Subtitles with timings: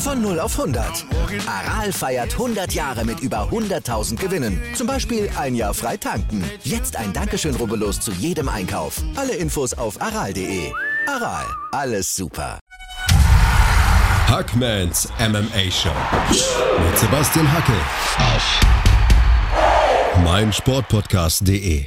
[0.00, 1.04] Von 0 auf 100.
[1.46, 4.58] Aral feiert 100 Jahre mit über 100.000 Gewinnen.
[4.74, 6.42] Zum Beispiel ein Jahr frei tanken.
[6.64, 9.02] Jetzt ein Dankeschön, rubbellos zu jedem Einkauf.
[9.14, 10.72] Alle Infos auf aral.de.
[11.06, 12.58] Aral, alles super.
[14.26, 15.90] Hackmans MMA Show
[16.30, 17.72] mit Sebastian Hacke
[18.16, 18.60] auf
[20.24, 21.86] meinsportpodcast.de.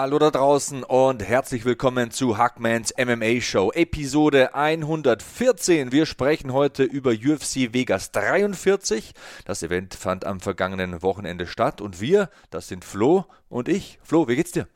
[0.00, 5.90] Hallo da draußen und herzlich willkommen zu Hackmans MMA Show, Episode 114.
[5.90, 9.12] Wir sprechen heute über UFC Vegas 43.
[9.44, 13.98] Das Event fand am vergangenen Wochenende statt und wir, das sind Flo und ich.
[14.04, 14.68] Flo, wie geht's dir?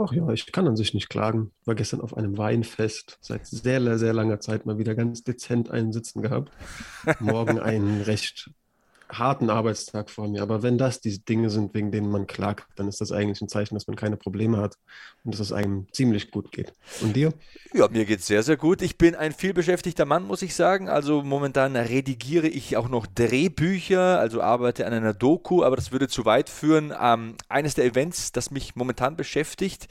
[0.00, 1.50] Ach ja, ich kann an sich nicht klagen.
[1.64, 3.18] War gestern auf einem Weinfest.
[3.20, 6.52] Seit sehr, sehr langer Zeit mal wieder ganz dezent einen Sitzen gehabt.
[7.18, 8.48] Morgen einen recht
[9.08, 10.42] harten Arbeitstag vor mir.
[10.42, 13.48] Aber wenn das die Dinge sind, wegen denen man klagt, dann ist das eigentlich ein
[13.48, 14.76] Zeichen, dass man keine Probleme hat
[15.24, 16.72] und dass es einem ziemlich gut geht.
[17.00, 17.32] Und dir?
[17.72, 18.82] Ja, mir geht es sehr, sehr gut.
[18.82, 20.88] Ich bin ein vielbeschäftigter Mann, muss ich sagen.
[20.88, 26.08] Also momentan redigiere ich auch noch Drehbücher, also arbeite an einer Doku, aber das würde
[26.08, 26.92] zu weit führen.
[27.00, 29.88] Ähm, eines der Events, das mich momentan beschäftigt,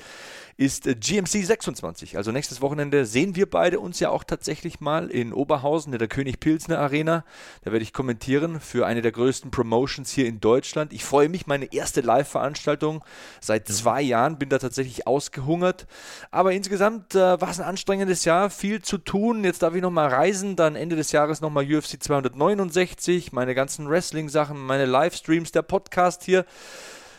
[0.57, 2.17] ist äh, GMC 26.
[2.17, 6.07] Also nächstes Wochenende sehen wir beide uns ja auch tatsächlich mal in Oberhausen in der
[6.07, 7.25] König Pilsner Arena.
[7.63, 10.93] Da werde ich kommentieren für eine der größten Promotions hier in Deutschland.
[10.93, 13.03] Ich freue mich, meine erste Live-Veranstaltung
[13.39, 15.85] seit zwei Jahren, bin da tatsächlich ausgehungert.
[16.31, 19.43] Aber insgesamt äh, war es ein anstrengendes Jahr, viel zu tun.
[19.43, 24.59] Jetzt darf ich nochmal reisen, dann Ende des Jahres nochmal UFC 269, meine ganzen Wrestling-Sachen,
[24.59, 26.45] meine Livestreams, der Podcast hier.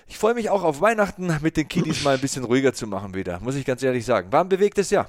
[0.06, 3.14] Ich freue mich auch auf Weihnachten mit den Kiddies mal ein bisschen ruhiger zu machen
[3.14, 4.32] wieder, muss ich ganz ehrlich sagen.
[4.32, 5.08] War ein bewegtes Jahr.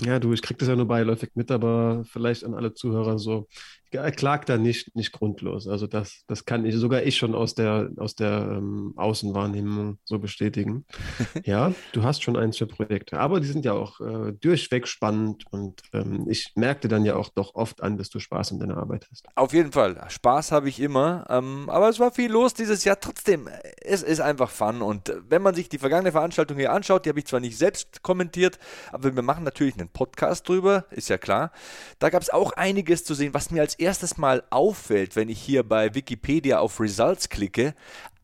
[0.00, 3.48] Ja, du, ich krieg das ja nur beiläufig mit, aber vielleicht an alle Zuhörer so
[3.90, 5.66] klagt da nicht, nicht grundlos.
[5.66, 10.18] Also das, das kann ich, sogar ich schon aus der, aus der ähm, Außenwahrnehmung so
[10.18, 10.84] bestätigen.
[11.44, 15.44] ja, du hast schon ein, zwei Projekte, aber die sind ja auch äh, durchweg spannend
[15.50, 18.76] und ähm, ich merkte dann ja auch doch oft an, dass du Spaß in deiner
[18.76, 19.26] Arbeit hast.
[19.34, 23.00] Auf jeden Fall, Spaß habe ich immer, ähm, aber es war viel los dieses Jahr.
[23.00, 23.48] Trotzdem,
[23.80, 27.20] es ist einfach Fun und wenn man sich die vergangene Veranstaltung hier anschaut, die habe
[27.20, 28.58] ich zwar nicht selbst kommentiert,
[28.92, 31.52] aber wir machen natürlich einen Podcast drüber, ist ja klar.
[31.98, 35.40] Da gab es auch einiges zu sehen, was mir als erstes Mal auffällt, wenn ich
[35.40, 37.74] hier bei Wikipedia auf Results klicke,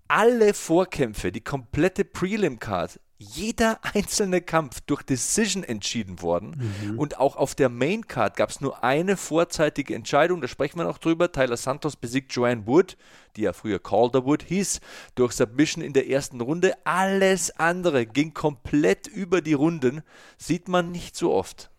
[0.09, 6.73] alle Vorkämpfe, die komplette Prelim-Card, jeder einzelne Kampf durch Decision entschieden worden.
[6.83, 6.99] Mhm.
[6.99, 10.85] Und auch auf der Main Card gab es nur eine vorzeitige Entscheidung, da sprechen wir
[10.85, 11.33] noch drüber.
[11.33, 12.97] Tyler Santos besiegt Joanne Wood,
[13.37, 14.81] die ja früher Calderwood hieß,
[15.15, 16.75] durch Submission in der ersten Runde.
[16.85, 20.03] Alles andere ging komplett über die Runden.
[20.37, 21.71] Sieht man nicht so oft.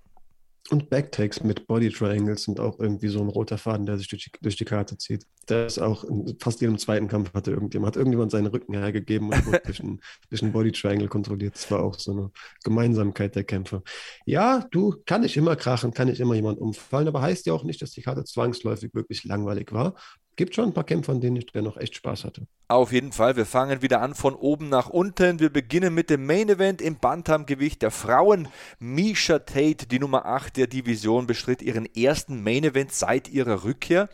[0.71, 4.23] Und Backtakes mit Body Triangles sind auch irgendwie so ein roter Faden, der sich durch
[4.23, 5.27] die, durch die Karte zieht.
[5.47, 9.31] Der ist auch in fast jedem zweiten Kampf hatte irgendjemand, hat irgendjemand seinen Rücken hergegeben
[9.31, 11.53] und wurde durch, ein, durch ein Body Triangle kontrolliert.
[11.53, 12.31] Das war auch so eine
[12.63, 13.83] Gemeinsamkeit der Kämpfer.
[14.25, 17.63] Ja, du, kann ich immer krachen, kann ich immer jemand umfallen, aber heißt ja auch
[17.63, 19.93] nicht, dass die Karte zwangsläufig wirklich langweilig war
[20.35, 22.47] gibt schon ein paar Kämpfer, an denen ich dennoch echt Spaß hatte.
[22.68, 23.35] Auf jeden Fall.
[23.35, 25.40] Wir fangen wieder an von oben nach unten.
[25.40, 28.47] Wir beginnen mit dem Main Event im Bantamgewicht der Frauen.
[28.79, 34.09] Misha Tate, die Nummer 8 der Division, bestritt ihren ersten Main Event seit ihrer Rückkehr.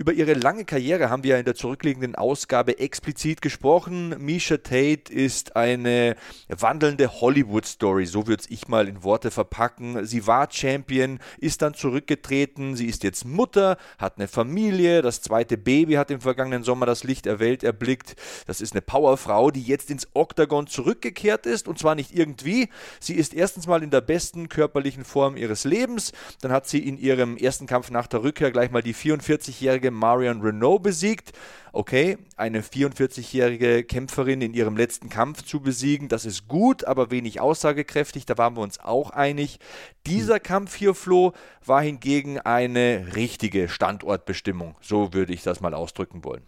[0.00, 4.14] Über ihre lange Karriere haben wir in der zurückliegenden Ausgabe explizit gesprochen.
[4.18, 6.16] Misha Tate ist eine
[6.48, 10.06] wandelnde Hollywood-Story, so würde ich mal in Worte verpacken.
[10.06, 15.58] Sie war Champion, ist dann zurückgetreten, sie ist jetzt Mutter, hat eine Familie, das zweite
[15.58, 18.16] Baby hat im vergangenen Sommer das Licht der Welt erblickt.
[18.46, 22.70] Das ist eine Powerfrau, die jetzt ins Oktagon zurückgekehrt ist und zwar nicht irgendwie.
[23.00, 26.96] Sie ist erstens mal in der besten körperlichen Form ihres Lebens, dann hat sie in
[26.96, 31.32] ihrem ersten Kampf nach der Rückkehr gleich mal die 44-jährige Marion Renault besiegt.
[31.72, 37.40] Okay, eine 44-jährige Kämpferin in ihrem letzten Kampf zu besiegen, das ist gut, aber wenig
[37.40, 39.60] aussagekräftig, da waren wir uns auch einig.
[40.06, 40.42] Dieser hm.
[40.42, 41.32] Kampf hier, Flo,
[41.64, 44.74] war hingegen eine richtige Standortbestimmung.
[44.80, 46.42] So würde ich das mal ausdrücken wollen.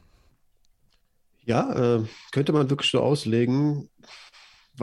[1.44, 3.88] Ja, äh, könnte man wirklich so auslegen.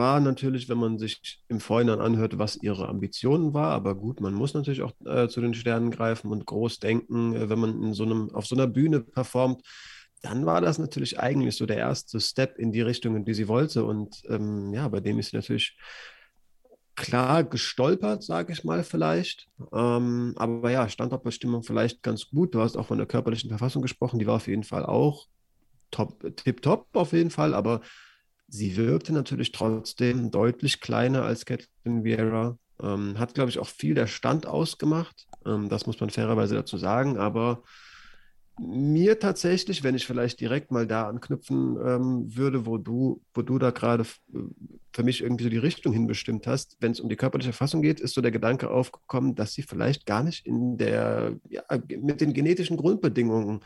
[0.00, 3.70] War natürlich, wenn man sich im Vorhinein anhört, was ihre Ambitionen war.
[3.72, 7.50] Aber gut, man muss natürlich auch äh, zu den Sternen greifen und groß denken, äh,
[7.50, 9.62] wenn man in so einem, auf so einer Bühne performt.
[10.22, 13.46] Dann war das natürlich eigentlich so der erste Step in die Richtung, in die sie
[13.46, 13.84] wollte.
[13.84, 15.76] Und ähm, ja, bei dem ist sie natürlich
[16.96, 19.48] klar gestolpert, sage ich mal vielleicht.
[19.72, 22.54] Ähm, aber ja, Standortbestimmung vielleicht ganz gut.
[22.54, 25.26] Du hast auch von der körperlichen Verfassung gesprochen, die war auf jeden Fall auch
[25.90, 27.82] top, tip-top auf jeden Fall, aber
[28.50, 32.58] sie wirkte natürlich trotzdem deutlich kleiner als Catelyn Vieira.
[32.82, 35.26] Ähm, hat, glaube ich, auch viel der Stand ausgemacht.
[35.46, 37.62] Ähm, das muss man fairerweise dazu sagen, aber
[38.58, 43.58] mir tatsächlich, wenn ich vielleicht direkt mal da anknüpfen ähm, würde, wo du, wo du
[43.58, 47.52] da gerade für mich irgendwie so die Richtung hinbestimmt hast, wenn es um die körperliche
[47.52, 51.62] Verfassung geht, ist so der Gedanke aufgekommen, dass sie vielleicht gar nicht in der, ja,
[52.00, 53.60] mit den genetischen Grundbedingungen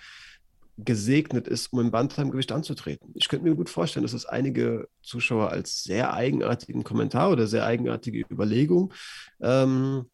[0.76, 3.12] gesegnet ist, um im Bantamgewicht anzutreten.
[3.14, 7.64] Ich könnte mir gut vorstellen, dass es einige Zuschauer als sehr eigenartigen Kommentar oder sehr
[7.64, 8.92] eigenartige Überlegung
[9.40, 10.06] ähm,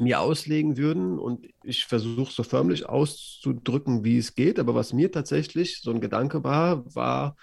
[0.00, 4.58] mir auslegen würden und ich versuche so förmlich auszudrücken, wie es geht.
[4.58, 7.36] Aber was mir tatsächlich so ein Gedanke war, war,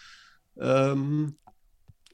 [0.59, 1.37] ähm,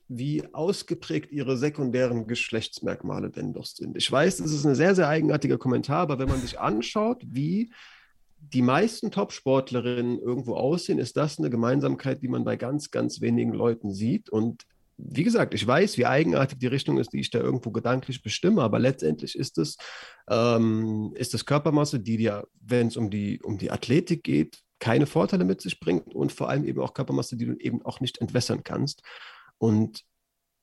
[0.07, 3.95] wie ausgeprägt ihre sekundären Geschlechtsmerkmale denn doch sind.
[3.95, 7.71] Ich weiß, das ist ein sehr, sehr eigenartiger Kommentar, aber wenn man sich anschaut, wie
[8.41, 13.53] die meisten Top-Sportlerinnen irgendwo aussehen, ist das eine Gemeinsamkeit, die man bei ganz, ganz wenigen
[13.53, 14.29] Leuten sieht.
[14.29, 14.65] Und
[14.97, 18.61] wie gesagt, ich weiß, wie eigenartig die Richtung ist, die ich da irgendwo gedanklich bestimme,
[18.61, 19.77] aber letztendlich ist es,
[20.29, 25.05] ähm, ist es Körpermasse, die dir, wenn es um die, um die Athletik geht, keine
[25.05, 28.19] Vorteile mit sich bringt und vor allem eben auch Körpermasse, die du eben auch nicht
[28.19, 29.03] entwässern kannst.
[29.57, 30.03] Und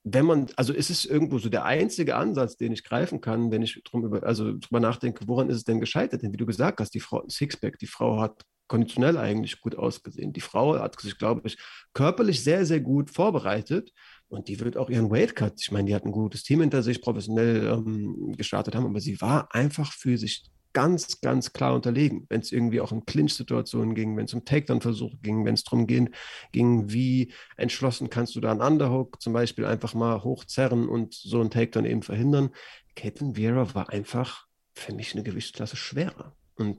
[0.09, 3.63] wenn man, also ist es irgendwo so der einzige Ansatz, den ich greifen kann, wenn
[3.63, 6.23] ich drum über, also drüber nachdenke, woran ist es denn gescheitert?
[6.23, 10.33] Denn wie du gesagt hast, die Frau Sixpack, die Frau hat konditionell eigentlich gut ausgesehen.
[10.33, 11.59] Die Frau hat sich, glaube ich,
[11.93, 13.91] körperlich sehr, sehr gut vorbereitet
[14.29, 17.03] und die wird auch ihren Weightcut, ich meine, die hat ein gutes Team hinter sich,
[17.03, 20.45] professionell ähm, gestartet haben, aber sie war einfach für sich
[20.77, 25.17] ganz, ganz klar unterlegen, wenn es irgendwie auch in Clinch-Situationen ging, wenn es um Takedown-Versuche
[25.23, 26.11] ging, wenn es darum ging,
[26.53, 31.41] ging, wie entschlossen kannst du da einen Underhook zum Beispiel einfach mal hochzerren und so
[31.41, 32.51] einen Takedown eben verhindern.
[32.95, 34.45] Caitlin Vieira war einfach
[34.75, 36.37] für mich eine Gewichtsklasse schwerer.
[36.57, 36.79] Und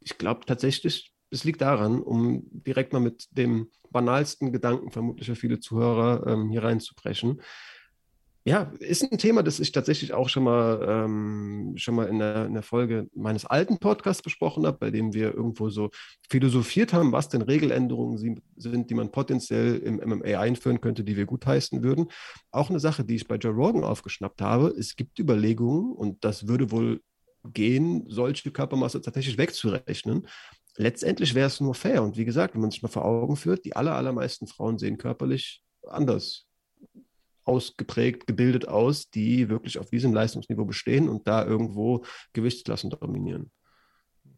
[0.00, 5.36] ich glaube tatsächlich, es liegt daran, um direkt mal mit dem banalsten Gedanken vermutlich für
[5.36, 7.42] viele Zuhörer ähm, hier reinzubrechen.
[8.44, 12.46] Ja, ist ein Thema, das ich tatsächlich auch schon mal, ähm, schon mal in der,
[12.46, 15.90] in der Folge meines alten Podcasts besprochen habe, bei dem wir irgendwo so
[16.30, 18.16] philosophiert haben, was denn Regeländerungen
[18.56, 22.06] sind, die man potenziell im MMA einführen könnte, die wir gutheißen würden.
[22.50, 24.68] Auch eine Sache, die ich bei Joe Rogan aufgeschnappt habe.
[24.68, 27.02] Es gibt Überlegungen, und das würde wohl
[27.44, 30.26] gehen, solche Körpermasse tatsächlich wegzurechnen.
[30.76, 32.02] Letztendlich wäre es nur fair.
[32.02, 34.96] Und wie gesagt, wenn man sich mal vor Augen führt, die aller, allermeisten Frauen sehen
[34.96, 36.49] körperlich anders
[37.50, 43.50] ausgeprägt, gebildet aus, die wirklich auf diesem Leistungsniveau bestehen und da irgendwo Gewichtsklassen dominieren.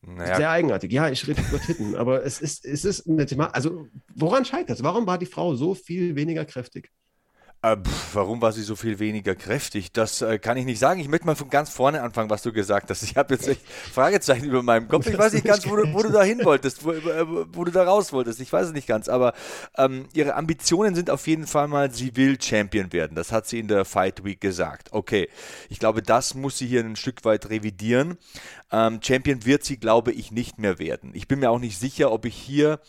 [0.00, 0.36] Naja.
[0.36, 0.90] Sehr eigenartig.
[0.90, 3.54] Ja, ich rede über Titten, aber es ist, es ist eine Thema.
[3.54, 4.82] Also, woran scheitert es?
[4.82, 6.90] Warum war die Frau so viel weniger kräftig?
[7.64, 9.92] Äh, pf, warum war sie so viel weniger kräftig?
[9.92, 10.98] Das äh, kann ich nicht sagen.
[10.98, 13.04] Ich möchte mal von ganz vorne anfangen, was du gesagt hast.
[13.04, 15.06] Ich habe jetzt echt Fragezeichen über meinem Kopf.
[15.06, 17.24] Ich weiß nicht ganz, wo du, wo du da hin wolltest, wo, äh,
[17.54, 18.40] wo, du da raus wolltest.
[18.40, 19.08] Ich weiß es nicht ganz.
[19.08, 19.32] Aber
[19.78, 23.14] ähm, ihre Ambitionen sind auf jeden Fall mal, sie will Champion werden.
[23.14, 24.88] Das hat sie in der Fight Week gesagt.
[24.90, 25.28] Okay,
[25.68, 28.18] ich glaube, das muss sie hier ein Stück weit revidieren.
[28.72, 31.12] Ähm, Champion wird sie, glaube ich, nicht mehr werden.
[31.14, 32.80] Ich bin mir auch nicht sicher, ob ich hier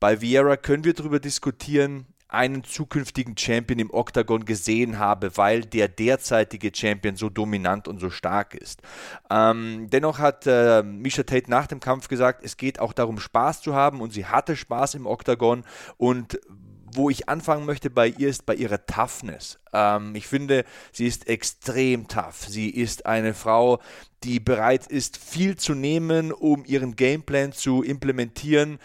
[0.00, 5.88] bei Vieira können wir darüber diskutieren, einen zukünftigen Champion im Octagon gesehen habe, weil der
[5.88, 8.82] derzeitige Champion so dominant und so stark ist.
[9.30, 13.62] Ähm, dennoch hat äh, Misha Tate nach dem Kampf gesagt, es geht auch darum, Spaß
[13.62, 15.64] zu haben und sie hatte Spaß im Octagon
[15.96, 16.38] und
[16.94, 19.58] wo ich anfangen möchte bei ihr ist bei ihrer Toughness.
[19.72, 22.46] Ähm, ich finde, sie ist extrem tough.
[22.46, 23.80] Sie ist eine Frau,
[24.24, 28.78] die bereit ist, viel zu nehmen, um ihren Gameplan zu implementieren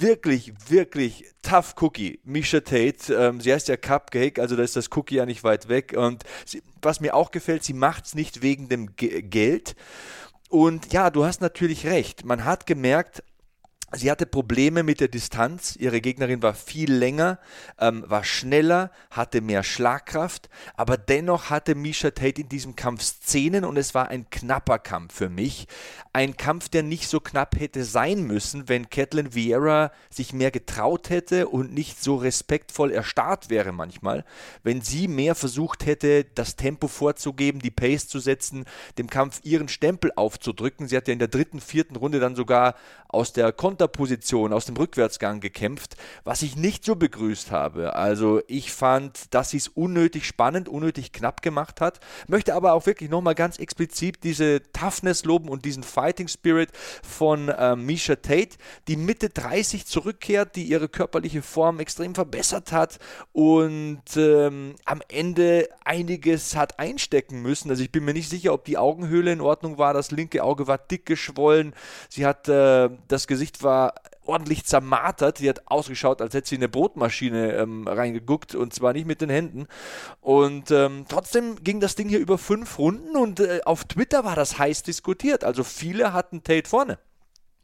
[0.00, 2.20] wirklich, wirklich tough Cookie.
[2.24, 5.68] Misha Tate, ähm, sie heißt ja Cupcake, also da ist das Cookie ja nicht weit
[5.68, 5.94] weg.
[5.96, 9.76] Und sie, was mir auch gefällt, sie macht es nicht wegen dem G Geld.
[10.48, 12.24] Und ja, du hast natürlich recht.
[12.24, 13.22] Man hat gemerkt,
[13.96, 15.76] Sie hatte Probleme mit der Distanz.
[15.76, 17.38] Ihre Gegnerin war viel länger,
[17.78, 23.64] ähm, war schneller, hatte mehr Schlagkraft, aber dennoch hatte Misha Tate in diesem Kampf Szenen
[23.64, 25.66] und es war ein knapper Kampf für mich.
[26.12, 31.10] Ein Kampf, der nicht so knapp hätte sein müssen, wenn Catelyn Vieira sich mehr getraut
[31.10, 34.24] hätte und nicht so respektvoll erstarrt wäre manchmal.
[34.62, 38.64] Wenn sie mehr versucht hätte, das Tempo vorzugeben, die Pace zu setzen,
[38.98, 40.88] dem Kampf ihren Stempel aufzudrücken.
[40.88, 42.74] Sie hat ja in der dritten, vierten Runde dann sogar
[43.08, 47.94] aus der Konter Konterposition aus dem Rückwärtsgang gekämpft, was ich nicht so begrüßt habe.
[47.94, 52.00] Also ich fand, dass sie es unnötig spannend, unnötig knapp gemacht hat.
[52.26, 56.70] Möchte aber auch wirklich nochmal ganz explizit diese Toughness loben und diesen Fighting Spirit
[57.02, 58.56] von äh, Misha Tate,
[58.88, 62.98] die Mitte 30 zurückkehrt, die ihre körperliche Form extrem verbessert hat
[63.32, 67.70] und ähm, am Ende einiges hat einstecken müssen.
[67.70, 69.92] Also ich bin mir nicht sicher, ob die Augenhöhle in Ordnung war.
[69.92, 71.74] Das linke Auge war dick geschwollen.
[72.08, 73.73] Sie hat, äh, das Gesicht war
[74.26, 75.38] ordentlich zermartert.
[75.38, 79.20] Sie hat ausgeschaut, als hätte sie in eine Brotmaschine ähm, reingeguckt und zwar nicht mit
[79.20, 79.66] den Händen.
[80.20, 84.36] Und ähm, trotzdem ging das Ding hier über fünf Runden und äh, auf Twitter war
[84.36, 85.44] das heiß diskutiert.
[85.44, 86.98] Also viele hatten Tate vorne.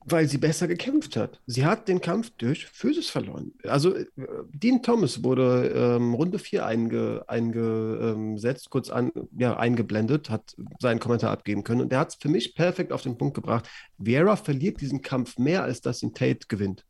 [0.06, 1.40] Weil sie besser gekämpft hat.
[1.46, 3.52] Sie hat den Kampf durch Physis verloren.
[3.64, 4.06] Also äh,
[4.48, 11.32] Dean Thomas wurde ähm, Runde 4 einge, eingesetzt, kurz an, ja, eingeblendet, hat seinen Kommentar
[11.32, 11.82] abgeben können.
[11.82, 13.68] Und der hat es für mich perfekt auf den Punkt gebracht.
[13.98, 16.84] Vieira verliert diesen Kampf mehr, als dass ihn Tate gewinnt.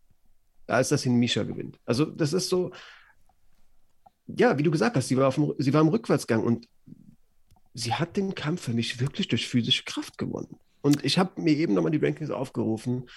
[0.68, 1.80] Als dass ihn Misha gewinnt.
[1.84, 2.70] Also das ist so,
[4.26, 6.68] ja, wie du gesagt hast, sie war, auf dem, sie war im Rückwärtsgang und
[7.74, 10.58] sie hat den Kampf für mich wirklich durch physische Kraft gewonnen.
[10.82, 13.08] Und ich habe mir eben nochmal die Rankings aufgerufen.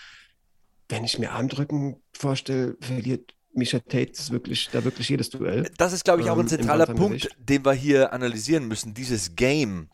[0.90, 5.70] Wenn ich mir Armdrücken vorstelle, verliert Misha Tate ist wirklich, da wirklich jedes Duell.
[5.78, 8.94] Das ist, glaube ich, auch ein ähm, zentraler Punkt, den wir hier analysieren müssen.
[8.94, 9.90] Dieses Game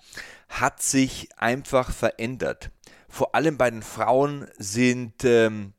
[0.47, 2.71] hat sich einfach verändert.
[3.09, 5.73] Vor allem bei den Frauen sind ähm,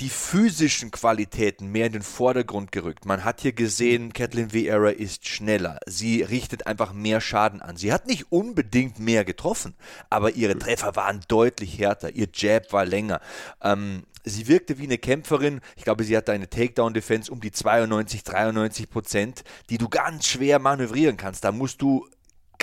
[0.00, 3.06] die physischen Qualitäten mehr in den Vordergrund gerückt.
[3.06, 5.78] Man hat hier gesehen, Kathleen Vieira ist schneller.
[5.86, 7.76] Sie richtet einfach mehr Schaden an.
[7.76, 9.74] Sie hat nicht unbedingt mehr getroffen,
[10.10, 12.10] aber ihre Treffer waren deutlich härter.
[12.14, 13.20] Ihr Jab war länger.
[13.62, 15.60] Ähm, sie wirkte wie eine Kämpferin.
[15.76, 20.58] Ich glaube, sie hatte eine Takedown-Defense um die 92, 93 Prozent, die du ganz schwer
[20.58, 21.44] manövrieren kannst.
[21.44, 22.04] Da musst du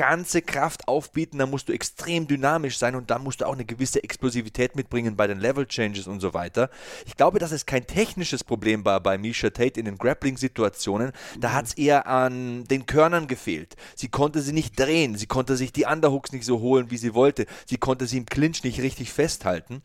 [0.01, 3.65] ganze Kraft aufbieten, dann musst du extrem dynamisch sein und dann musst du auch eine
[3.65, 6.71] gewisse Explosivität mitbringen bei den Level Changes und so weiter.
[7.05, 11.11] Ich glaube, dass es kein technisches Problem war bei Misha Tate in den Grappling-Situationen.
[11.39, 11.53] Da mhm.
[11.53, 13.75] hat es eher an den Körnern gefehlt.
[13.95, 17.13] Sie konnte sie nicht drehen, sie konnte sich die Underhooks nicht so holen, wie sie
[17.13, 17.45] wollte.
[17.67, 19.83] Sie konnte sie im Clinch nicht richtig festhalten.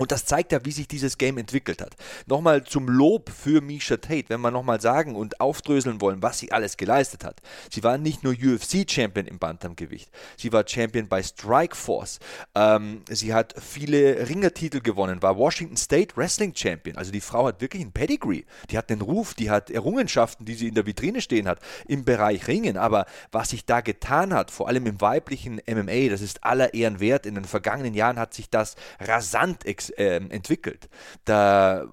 [0.00, 1.94] Und das zeigt ja, wie sich dieses Game entwickelt hat.
[2.24, 6.52] Nochmal zum Lob für Misha Tate, wenn wir nochmal sagen und aufdröseln wollen, was sie
[6.52, 7.42] alles geleistet hat.
[7.70, 12.18] Sie war nicht nur UFC-Champion im Bantamgewicht, sie war Champion bei Strikeforce.
[12.54, 16.96] Ähm, sie hat viele Ringertitel gewonnen, war Washington State Wrestling Champion.
[16.96, 18.44] Also die Frau hat wirklich ein Pedigree.
[18.70, 22.06] Die hat einen Ruf, die hat Errungenschaften, die sie in der Vitrine stehen hat im
[22.06, 22.78] Bereich Ringen.
[22.78, 27.00] Aber was sich da getan hat, vor allem im weiblichen MMA, das ist aller Ehren
[27.00, 27.26] wert.
[27.26, 30.88] In den vergangenen Jahren hat sich das rasant explodiert äh, entwickelt.
[31.24, 31.86] Da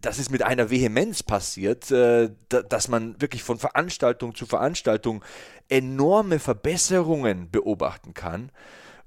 [0.00, 5.24] das ist mit einer Vehemenz passiert, äh, dass man wirklich von Veranstaltung zu Veranstaltung
[5.68, 8.50] enorme Verbesserungen beobachten kann.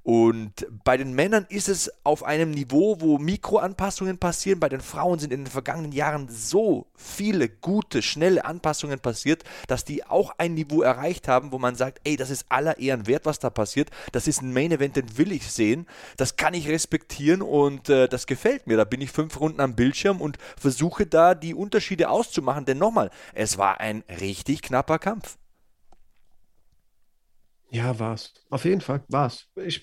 [0.06, 4.60] Und bei den Männern ist es auf einem Niveau, wo Mikroanpassungen passieren.
[4.60, 9.84] Bei den Frauen sind in den vergangenen Jahren so viele gute, schnelle Anpassungen passiert, dass
[9.84, 13.26] die auch ein Niveau erreicht haben, wo man sagt, ey, das ist aller Ehren wert,
[13.26, 13.90] was da passiert.
[14.12, 15.88] Das ist ein Main Event, den will ich sehen.
[16.18, 18.78] Das kann ich respektieren und äh, das gefällt mir.
[18.78, 22.66] Da bin ich fünf Runden am Bildschirm und versuche da die Unterschiede auszumachen.
[22.66, 25.40] Denn nochmal, es war ein richtig knapper Kampf.
[27.70, 28.34] Ja, war's.
[28.50, 29.48] Auf jeden Fall, war's.
[29.56, 29.82] Ich,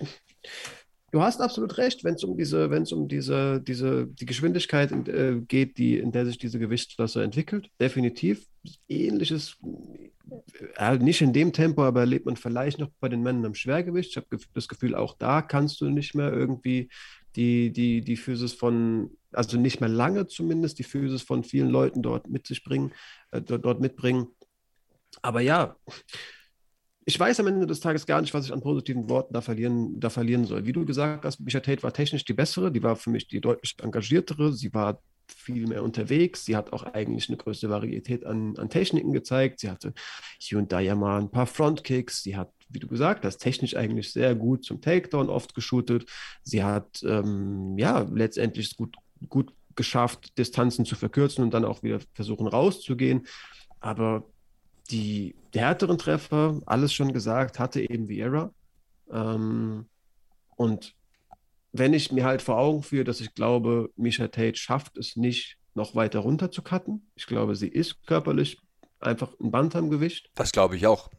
[1.10, 4.90] du hast absolut recht, wenn es um diese, wenn es um diese, diese, die Geschwindigkeit
[5.08, 7.68] äh, geht, die, in der sich diese Gewichtsklasse entwickelt.
[7.80, 8.46] Definitiv.
[8.88, 9.58] Ähnliches,
[10.76, 14.10] äh, nicht in dem Tempo, aber erlebt man vielleicht noch bei den Männern im Schwergewicht.
[14.10, 16.88] Ich habe das Gefühl, auch da kannst du nicht mehr irgendwie
[17.36, 22.02] die, die, die Physis von, also nicht mehr lange zumindest, die Physis von vielen Leuten
[22.02, 22.92] dort mit sich bringen,
[23.30, 24.28] äh, dort, dort mitbringen.
[25.20, 25.76] Aber ja,
[27.04, 29.99] ich weiß am Ende des Tages gar nicht, was ich an positiven Worten da verlieren,
[29.99, 30.66] da verlieren soll.
[30.66, 33.40] Wie du gesagt hast, Micha Tate war technisch die bessere, die war für mich die
[33.40, 38.56] deutlich engagiertere, sie war viel mehr unterwegs, sie hat auch eigentlich eine größere Varietät an,
[38.59, 39.94] an Techniken gezeigt, sie hatte
[40.38, 43.76] hier und da ja mal ein paar Frontkicks, sie hat, wie du gesagt hast, technisch
[43.76, 46.09] eigentlich sehr gut zum Takedown oft geshootet,
[46.42, 48.97] sie hat ähm, ja letztendlich gut,
[49.28, 53.26] gut geschafft, Distanzen zu verkürzen und dann auch wieder versuchen rauszugehen,
[53.80, 54.26] aber
[54.90, 58.52] die härteren Treffer, alles schon gesagt, hatte eben Vieira.
[59.10, 59.86] Ähm,
[60.56, 60.94] und
[61.72, 65.56] wenn ich mir halt vor Augen führe, dass ich glaube, Misha Tate schafft es nicht,
[65.74, 67.10] noch weiter runter zu cutten.
[67.14, 68.60] Ich glaube, sie ist körperlich
[69.00, 70.30] einfach ein Bantamgewicht.
[70.34, 71.10] Das glaube ich auch.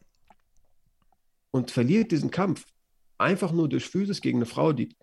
[1.50, 2.64] Und verliert diesen Kampf
[3.18, 4.96] einfach nur durch Physis gegen eine Frau, die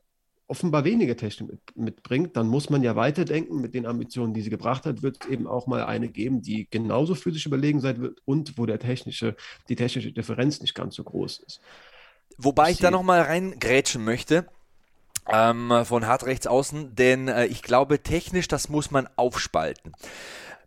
[0.52, 3.62] offenbar weniger Technik mit, mitbringt, dann muss man ja weiterdenken.
[3.62, 6.68] Mit den Ambitionen, die sie gebracht hat, wird es eben auch mal eine geben, die
[6.70, 9.36] genauso physisch überlegen sein wird und wo der technische,
[9.70, 11.62] die technische Differenz nicht ganz so groß ist.
[12.38, 14.46] Wobei ich, ich da nochmal reingrätschen möchte.
[15.32, 19.94] ähm, von hart rechts außen, denn äh, ich glaube, technisch, das muss man aufspalten.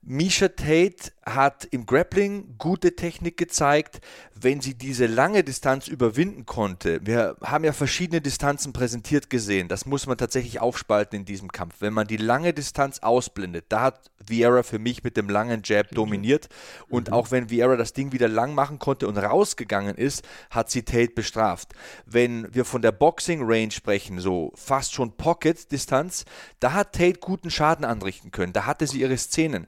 [0.07, 4.01] Misha Tate hat im Grappling gute Technik gezeigt,
[4.35, 7.01] wenn sie diese lange Distanz überwinden konnte.
[7.07, 9.69] Wir haben ja verschiedene Distanzen präsentiert gesehen.
[9.69, 11.77] Das muss man tatsächlich aufspalten in diesem Kampf.
[11.79, 15.89] Wenn man die lange Distanz ausblendet, da hat Vieira für mich mit dem langen Jab
[15.91, 16.49] dominiert.
[16.89, 17.15] Und mhm.
[17.15, 21.15] auch wenn Vieira das Ding wieder lang machen konnte und rausgegangen ist, hat sie Tate
[21.15, 21.73] bestraft.
[22.05, 26.27] Wenn wir von der Boxing Range sprechen, so fast schon Pocket-Distanz,
[26.61, 28.53] da hat Tate guten Schaden anrichten können.
[28.53, 29.67] Da hatte sie ihre Szenen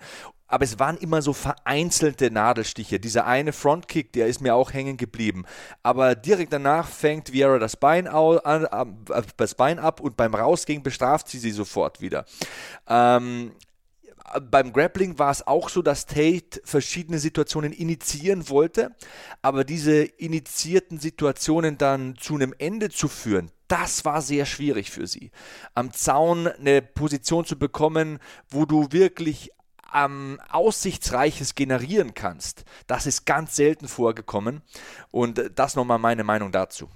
[0.48, 3.00] aber es waren immer so vereinzelte Nadelstiche.
[3.00, 5.44] Dieser eine Frontkick, der ist mir auch hängen geblieben.
[5.82, 10.82] Aber direkt danach fängt Vieira das Bein, an, äh, das Bein ab und beim Rausgehen
[10.82, 12.24] bestraft sie sie sofort wieder.
[12.88, 13.52] Ähm,
[14.50, 18.94] beim Grappling war es auch so, dass Tate verschiedene Situationen initiieren wollte,
[19.42, 25.06] aber diese initiierten Situationen dann zu einem Ende zu führen, das war sehr schwierig für
[25.06, 25.30] sie.
[25.74, 29.50] Am Zaun eine Position zu bekommen, wo du wirklich
[29.94, 32.64] ähm, Aussichtsreiches generieren kannst.
[32.86, 34.62] Das ist ganz selten vorgekommen.
[35.10, 36.88] Und das nochmal meine Meinung dazu.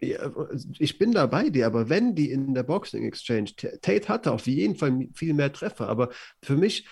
[0.00, 0.30] Ja,
[0.78, 4.46] ich bin da bei dir, aber wenn die in der Boxing Exchange, Tate hatte auf
[4.46, 6.10] jeden Fall viel mehr Treffer, aber
[6.42, 6.86] für mich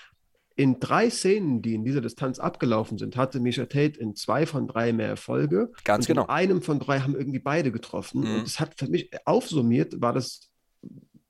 [0.54, 4.69] in drei Szenen, die in dieser Distanz abgelaufen sind, hatte Misha Tate in zwei von
[4.69, 5.73] drei mehr Erfolge.
[5.85, 6.25] Ganz genau.
[6.25, 8.23] In einem von drei haben irgendwie beide getroffen.
[8.23, 8.35] Mhm.
[8.37, 10.51] Und es hat für mich aufsummiert, war das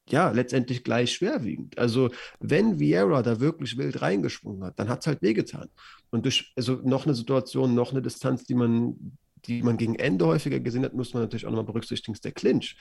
[0.09, 1.79] ja, letztendlich gleich schwerwiegend.
[1.79, 5.69] Also, wenn Vieira da wirklich wild reingesprungen hat, dann hat es halt wehgetan.
[6.11, 10.27] Und durch also noch eine Situation, noch eine Distanz, die man die man gegen Ende
[10.27, 12.77] häufiger gesehen hat, muss man natürlich auch nochmal berücksichtigen, ist der Clinch.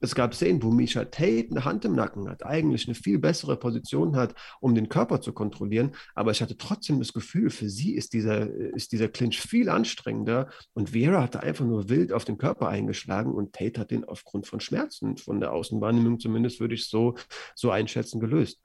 [0.00, 3.56] Es gab Szenen, wo Misha Tate eine Hand im Nacken hat, eigentlich eine viel bessere
[3.56, 7.94] Position hat, um den Körper zu kontrollieren, aber ich hatte trotzdem das Gefühl, für sie
[7.94, 12.38] ist dieser, ist dieser Clinch viel anstrengender und Vera hatte einfach nur wild auf den
[12.38, 16.88] Körper eingeschlagen und Tate hat den aufgrund von Schmerzen, von der Außenwahrnehmung zumindest, würde ich
[16.88, 17.14] so,
[17.54, 18.60] so einschätzen, gelöst.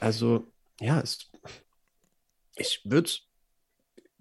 [0.00, 0.46] Also,
[0.80, 1.30] ja, es,
[2.56, 3.10] ich würde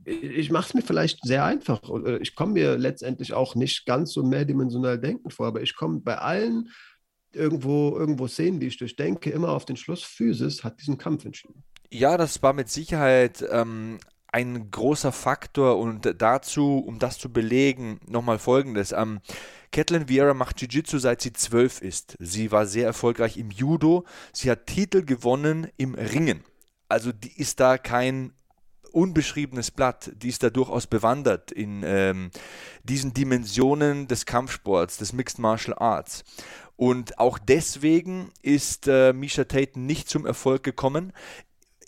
[0.07, 1.81] ich mache es mir vielleicht sehr einfach.
[2.21, 6.17] Ich komme mir letztendlich auch nicht ganz so mehrdimensional denken vor, aber ich komme bei
[6.17, 6.69] allen
[7.33, 11.63] irgendwo, irgendwo Szenen, die ich durchdenke, immer auf den Schluss, Physis hat diesen Kampf entschieden.
[11.89, 17.99] Ja, das war mit Sicherheit ähm, ein großer Faktor und dazu, um das zu belegen,
[18.08, 18.93] nochmal folgendes.
[18.93, 19.19] Ähm,
[19.71, 22.15] Catelyn Vieira macht Jiu-Jitsu seit sie zwölf ist.
[22.19, 24.05] Sie war sehr erfolgreich im Judo.
[24.32, 26.43] Sie hat Titel gewonnen im Ringen.
[26.88, 28.32] Also die ist da kein
[28.88, 32.32] unbeschriebenes Blatt, die ist da durchaus bewandert in ähm,
[32.84, 36.23] diesen Dimensionen des Kampfsports, des Mixed Martial Arts.
[36.78, 41.12] Und auch deswegen ist äh, Misha Tate nicht zum Erfolg gekommen.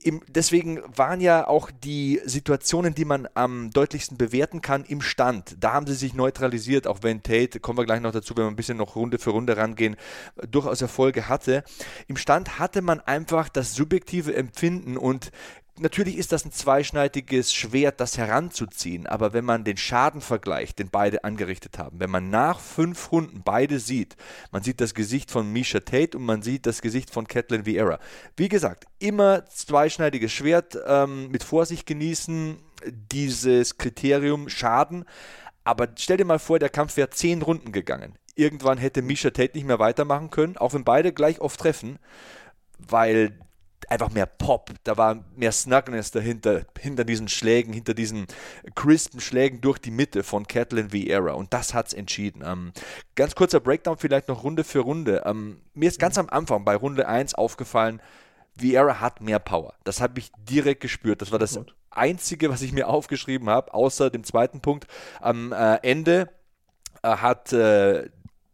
[0.02, 5.58] Im, deswegen waren ja auch die Situationen, die man am deutlichsten bewerten kann, im Stand.
[5.60, 8.50] Da haben sie sich neutralisiert, auch wenn Tate, kommen wir gleich noch dazu, wenn wir
[8.50, 9.98] ein bisschen noch Runde für Runde rangehen,
[10.50, 11.64] durchaus Erfolge hatte.
[12.08, 15.32] Im Stand hatte man einfach das subjektive Empfinden und
[15.80, 20.89] natürlich ist das ein zweischneidiges Schwert, das heranzuziehen, aber wenn man den Schaden vergleicht, den
[20.89, 24.15] beide angerichtet haben, wenn man nach fünf Runden beide sieht,
[24.52, 28.00] man sieht das Gesicht von Misha Tate und man sieht das Gesicht von Catelyn Vieira.
[28.36, 32.58] Wie gesagt, immer zweischneidiges Schwert, ähm, mit Vorsicht genießen,
[33.12, 35.06] dieses Kriterium Schaden,
[35.63, 38.15] aber stell dir mal vor, der Kampf wäre zehn Runden gegangen.
[38.36, 42.00] Irgendwann hätte Misha Tate nicht mehr weitermachen können, auch wenn beide gleich oft treffen,
[42.78, 43.38] weil
[43.89, 48.28] einfach mehr Pop, da war mehr Snugness dahinter, hinter diesen Schlägen, hinter diesen
[48.75, 52.43] crispen Schlägen durch die Mitte von Catelyn Vieira und das hat es entschieden.
[52.45, 52.71] Ähm,
[53.15, 55.23] ganz kurzer Breakdown vielleicht noch Runde für Runde.
[55.25, 58.02] Ähm, mir ist ganz am Anfang bei Runde 1 aufgefallen,
[58.56, 59.73] Vieira hat mehr Power.
[59.84, 61.21] Das habe ich direkt gespürt.
[61.21, 64.88] Das war das Einzige, was ich mir aufgeschrieben habe, außer dem zweiten Punkt.
[65.21, 66.30] Am äh, Ende
[67.02, 68.10] äh, hat äh,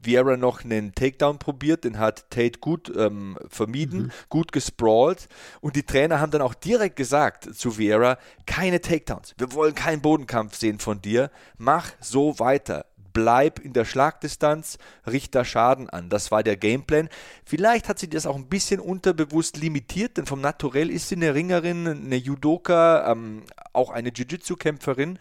[0.06, 4.12] Vieira noch einen Takedown probiert, den hat Tate gut ähm, vermieden, mhm.
[4.30, 5.28] gut gesprawlt
[5.62, 10.02] und die Trainer haben dann auch direkt gesagt zu Vieira, keine Takedowns, wir wollen keinen
[10.02, 12.86] Bodenkampf sehen von dir, mach so weiter.
[13.14, 16.10] Bleib in der Schlagdistanz, richte Schaden an.
[16.10, 17.08] Das war der Gameplan.
[17.46, 21.34] Vielleicht hat sie das auch ein bisschen unterbewusst limitiert, denn vom Naturell ist sie eine
[21.34, 25.18] Ringerin, eine Judoka, ähm, auch eine Jiu-Jitsu-Kämpferin.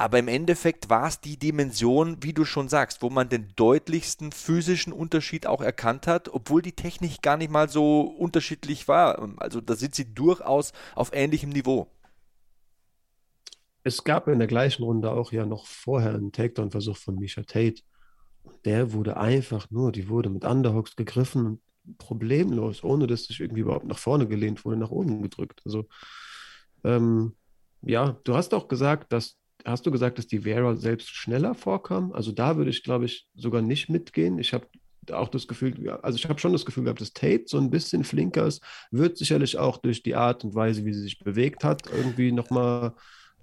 [0.00, 4.32] Aber im Endeffekt war es die Dimension, wie du schon sagst, wo man den deutlichsten
[4.32, 9.28] physischen Unterschied auch erkannt hat, obwohl die Technik gar nicht mal so unterschiedlich war.
[9.36, 11.86] Also da sind sie durchaus auf ähnlichem Niveau.
[13.84, 17.82] Es gab in der gleichen Runde auch ja noch vorher einen Takedown-Versuch von Misha Tate.
[18.64, 23.60] Der wurde einfach nur, die wurde mit Underhooks gegriffen und problemlos, ohne dass sich irgendwie
[23.60, 25.60] überhaupt nach vorne gelehnt wurde, nach oben gedrückt.
[25.66, 25.88] Also
[26.84, 27.36] ähm,
[27.82, 32.12] ja, du hast auch gesagt, dass hast du gesagt, dass die Vera selbst schneller vorkam?
[32.12, 34.38] Also da würde ich, glaube ich, sogar nicht mitgehen.
[34.38, 34.66] Ich habe
[35.12, 38.04] auch das Gefühl, also ich habe schon das Gefühl gehabt, dass Tate so ein bisschen
[38.04, 41.82] flinker ist, wird sicherlich auch durch die Art und Weise, wie sie sich bewegt hat,
[41.92, 42.94] irgendwie nochmal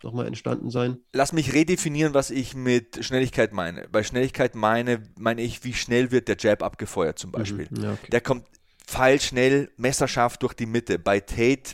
[0.03, 0.97] noch mal entstanden sein.
[1.13, 3.87] Lass mich redefinieren, was ich mit Schnelligkeit meine.
[3.91, 7.33] Bei Schnelligkeit meine, meine ich, wie schnell wird der Jab abgefeuert zum mhm.
[7.33, 7.67] Beispiel.
[7.71, 8.09] Mhm, ja, okay.
[8.11, 8.45] Der kommt
[8.85, 10.99] pfeilschnell, messerscharf durch die Mitte.
[10.99, 11.73] Bei Tate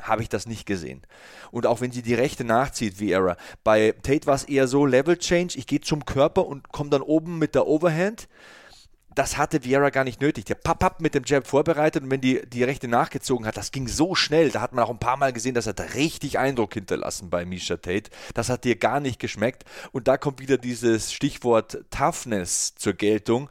[0.00, 1.02] habe ich das nicht gesehen.
[1.50, 5.16] Und auch wenn sie die rechte nachzieht, Vieira, bei Tate war es eher so Level
[5.16, 8.28] Change, ich gehe zum Körper und komme dann oben mit der Overhand.
[9.14, 10.44] Das hatte Vieira gar nicht nötig.
[10.44, 13.88] Der Papp mit dem Jab vorbereitet und wenn die, die rechte nachgezogen hat, das ging
[13.88, 14.50] so schnell.
[14.50, 17.44] Da hat man auch ein paar Mal gesehen, dass er da richtig Eindruck hinterlassen bei
[17.44, 18.10] Misha Tate.
[18.34, 19.64] Das hat dir gar nicht geschmeckt.
[19.90, 23.50] Und da kommt wieder dieses Stichwort Toughness zur Geltung.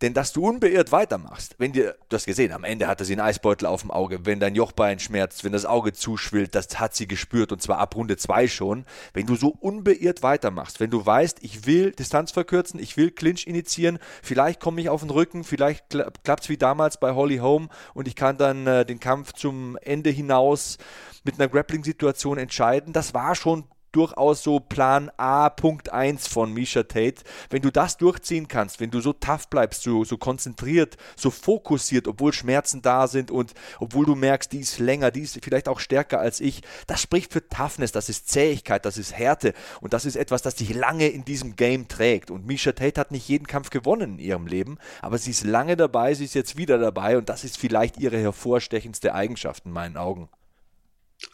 [0.00, 3.20] Denn dass du unbeirrt weitermachst, wenn dir, du hast gesehen, am Ende hatte sie einen
[3.20, 7.08] Eisbeutel auf dem Auge, wenn dein Jochbein schmerzt, wenn das Auge zuschwillt, das hat sie
[7.08, 8.84] gespürt und zwar ab Runde 2 schon.
[9.12, 13.46] Wenn du so unbeirrt weitermachst, wenn du weißt, ich will Distanz verkürzen, ich will Clinch
[13.48, 17.68] initiieren, vielleicht komme ich auf den Rücken, vielleicht klappt es wie damals bei Holly Home
[17.94, 20.78] und ich kann dann äh, den Kampf zum Ende hinaus
[21.24, 22.92] mit einer Grappling-Situation entscheiden.
[22.92, 27.22] Das war schon durchaus so Plan A, Punkt 1 von Misha Tate.
[27.50, 32.08] Wenn du das durchziehen kannst, wenn du so tough bleibst, so, so konzentriert, so fokussiert,
[32.08, 35.80] obwohl Schmerzen da sind und obwohl du merkst, die ist länger, die ist vielleicht auch
[35.80, 40.04] stärker als ich, das spricht für Toughness, das ist Zähigkeit, das ist Härte und das
[40.04, 42.30] ist etwas, das dich lange in diesem Game trägt.
[42.30, 45.76] Und Misha Tate hat nicht jeden Kampf gewonnen in ihrem Leben, aber sie ist lange
[45.76, 49.96] dabei, sie ist jetzt wieder dabei und das ist vielleicht ihre hervorstechendste Eigenschaft in meinen
[49.96, 50.28] Augen.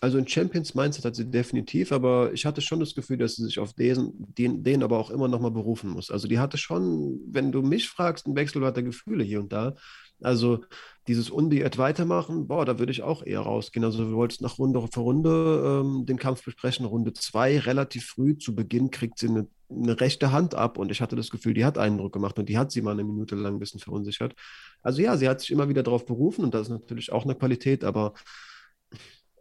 [0.01, 3.44] Also ein Champions Mindset hat sie definitiv, aber ich hatte schon das Gefühl, dass sie
[3.44, 6.11] sich auf diesen, den, den aber auch immer nochmal berufen muss.
[6.11, 9.75] Also die hatte schon, wenn du mich fragst, einen Wechselwert der Gefühle hier und da.
[10.23, 10.64] Also
[11.07, 13.85] dieses unbeirrt weitermachen, boah, da würde ich auch eher rausgehen.
[13.85, 16.87] Also wir wollten nach Runde für Runde ähm, den Kampf besprechen.
[16.87, 21.03] Runde zwei, relativ früh zu Beginn, kriegt sie eine, eine, rechte Hand ab und ich
[21.03, 23.57] hatte das Gefühl, die hat Eindruck gemacht und die hat sie mal eine Minute lang
[23.57, 24.35] ein bisschen verunsichert.
[24.83, 27.35] Also ja, sie hat sich immer wieder darauf berufen und das ist natürlich auch eine
[27.35, 28.14] Qualität, aber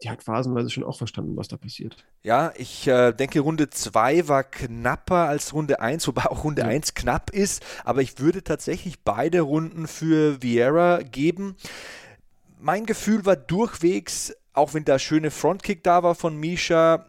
[0.03, 1.95] die hat phasenweise schon auch verstanden, was da passiert.
[2.23, 6.89] Ja, ich äh, denke, Runde 2 war knapper als Runde 1, wobei auch Runde 1
[6.89, 7.01] ja.
[7.01, 11.55] knapp ist, aber ich würde tatsächlich beide Runden für Vieira geben.
[12.59, 17.05] Mein Gefühl war durchwegs, auch wenn der schöne Frontkick da war von Misha,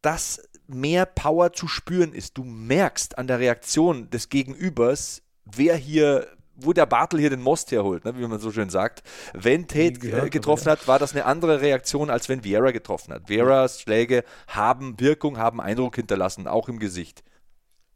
[0.00, 2.38] dass mehr Power zu spüren ist.
[2.38, 6.26] Du merkst an der Reaktion des Gegenübers, wer hier
[6.64, 9.02] wo der Bartel hier den Most herholt, ne, wie man so schön sagt.
[9.34, 13.28] Wenn Tate äh, getroffen hat, war das eine andere Reaktion, als wenn Vieira getroffen hat.
[13.28, 17.22] Vieras Schläge haben Wirkung, haben Eindruck hinterlassen, auch im Gesicht.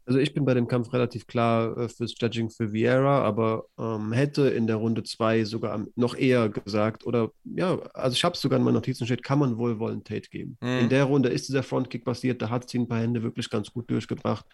[0.07, 4.13] Also ich bin bei dem Kampf relativ klar äh, fürs Judging für Vieira, aber ähm,
[4.13, 8.39] hätte in der Runde 2 sogar noch eher gesagt, oder ja, also ich habe es
[8.39, 10.57] sogar in meinen Notizen steht, kann man wohlwollend Tate geben.
[10.61, 10.79] Mhm.
[10.79, 13.69] In der Runde ist dieser Frontkick passiert, da hat sie ein paar Hände wirklich ganz
[13.69, 14.45] gut durchgebracht.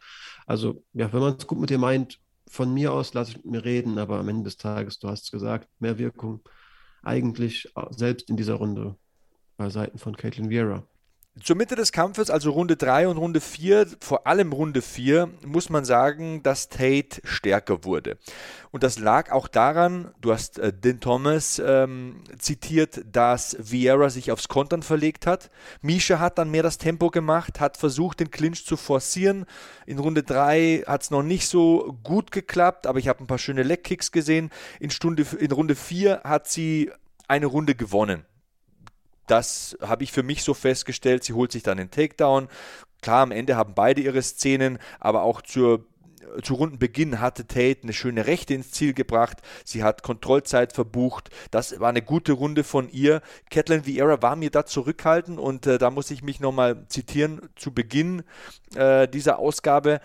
[0.48, 3.46] Also ja, wenn man es gut mit ihr meint, von mir aus lasse ich mit
[3.46, 6.42] mir reden, aber am Ende des Tages, du hast es gesagt, mehr Wirkung
[7.02, 8.96] eigentlich selbst in dieser Runde
[9.58, 10.88] bei Seiten von Caitlin Vieira.
[11.42, 15.72] Zur Mitte des Kampfes, also Runde 3 und Runde 4, vor allem Runde 4, muss
[15.72, 18.20] man sagen, dass Tate stärker wurde.
[18.70, 24.32] Und das lag auch daran, du hast äh, Den Thomas ähm, zitiert, dass Vieira sich
[24.32, 25.50] aufs Kontern verlegt hat.
[25.82, 29.48] Misha hat dann mehr das Tempo gemacht, hat versucht, den Clinch zu forcieren.
[29.88, 33.40] In Runde 3 hat es noch nicht so gut geklappt, aber ich habe ein paar
[33.40, 34.52] schöne Leckkicks gesehen.
[34.80, 36.92] In, Stunde, in Runde 4 hat sie
[37.28, 38.24] eine Runde gewonnen
[39.28, 41.24] das habe ich für mich so festgestellt.
[41.24, 42.48] Sie holt sich dann den Takedown.
[43.02, 45.86] Klar, am Ende haben beide ihre Szenen, aber auch zur
[46.42, 49.38] zu Rundenbeginn hatte Tate eine schöne Rechte ins Ziel gebracht.
[49.66, 51.30] Sie hat Kontrollzeit verbucht.
[51.52, 53.22] Das war eine gute Runde von ihr.
[53.50, 57.74] Kathleen Vieira war mir da zurückhaltend und äh, da muss ich mich nochmal zitieren zu
[57.74, 58.24] Beginn
[58.76, 60.00] äh, dieser Ausgabe.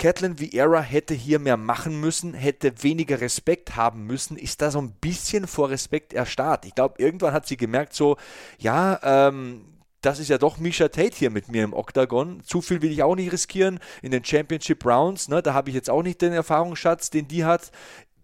[0.00, 4.80] Kathleen Vieira hätte hier mehr machen müssen, hätte weniger Respekt haben müssen, ist da so
[4.80, 6.64] ein bisschen vor Respekt erstarrt.
[6.64, 8.16] Ich glaube, irgendwann hat sie gemerkt, so,
[8.58, 9.66] ja, ähm,
[10.00, 12.42] das ist ja doch Misha Tate hier mit mir im Octagon.
[12.42, 13.78] Zu viel will ich auch nicht riskieren.
[14.00, 17.44] In den Championship Rounds, ne, da habe ich jetzt auch nicht den Erfahrungsschatz, den die
[17.44, 17.70] hat.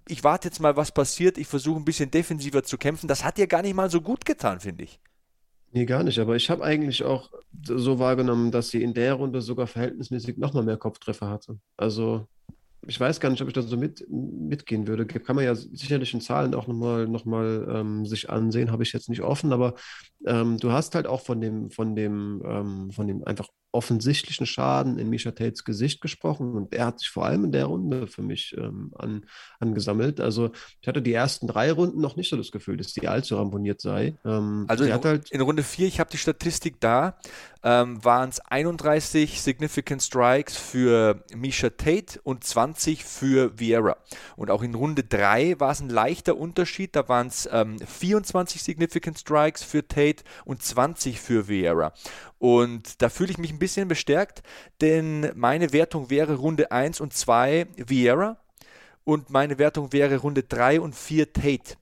[0.09, 1.37] Ich warte jetzt mal, was passiert.
[1.37, 3.07] Ich versuche ein bisschen defensiver zu kämpfen.
[3.07, 4.99] Das hat ihr gar nicht mal so gut getan, finde ich.
[5.73, 6.19] Nee, gar nicht.
[6.19, 7.31] Aber ich habe eigentlich auch
[7.63, 11.59] so wahrgenommen, dass sie in der Runde sogar verhältnismäßig nochmal mehr Kopftreffer hatte.
[11.77, 12.27] Also
[12.87, 15.07] ich weiß gar nicht, ob ich da so mit, mitgehen würde.
[15.07, 18.93] Kann man ja sicherlich in Zahlen auch nochmal noch mal, ähm, sich ansehen, habe ich
[18.93, 19.75] jetzt nicht offen, aber
[20.25, 24.99] ähm, du hast halt auch von dem, von dem, ähm, von dem einfach offensichtlichen Schaden
[24.99, 28.23] in Misha Tates Gesicht gesprochen und er hat sich vor allem in der Runde für
[28.23, 29.27] mich ähm, an,
[29.61, 30.21] angesammelt.
[30.21, 33.37] Also ich hatte die ersten drei Runden noch nicht so das Gefühl, dass die allzu
[33.37, 34.15] ramponiert sei.
[34.25, 37.19] Ähm, also in, halt in, Runde 4, ich habe die Statistik da,
[37.63, 43.97] ähm, waren es 31 Significant Strikes für Misha Tate und 20 für Vieira.
[44.37, 48.63] Und auch in Runde 3 war es ein leichter Unterschied, da waren es ähm, 24
[48.63, 51.93] Significant Strikes für Tate und 20 für Vieira.
[52.39, 54.43] Und da fühle ich mich ein bisschen bestärkt,
[54.81, 58.39] denn meine Wertung wäre Runde 1 und 2 Vieira
[59.05, 61.77] und meine Wertung wäre Runde 3 und 4 Tate.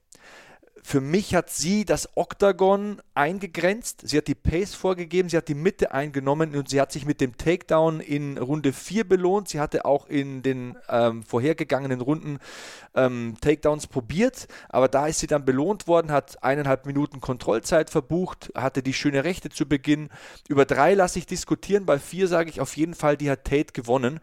[0.87, 5.55] Für mich hat sie das Oktagon eingegrenzt, sie hat die Pace vorgegeben, sie hat die
[5.55, 9.49] Mitte eingenommen und sie hat sich mit dem Takedown in Runde 4 belohnt.
[9.49, 12.37] Sie hatte auch in den ähm, vorhergegangenen Runden
[12.93, 18.51] ähm, Takedowns probiert, aber da ist sie dann belohnt worden, hat eineinhalb Minuten Kontrollzeit verbucht,
[18.53, 20.09] hatte die schöne Rechte zu Beginn.
[20.47, 23.73] Über drei lasse ich diskutieren, bei vier sage ich auf jeden Fall, die hat Tate
[23.73, 24.19] gewonnen.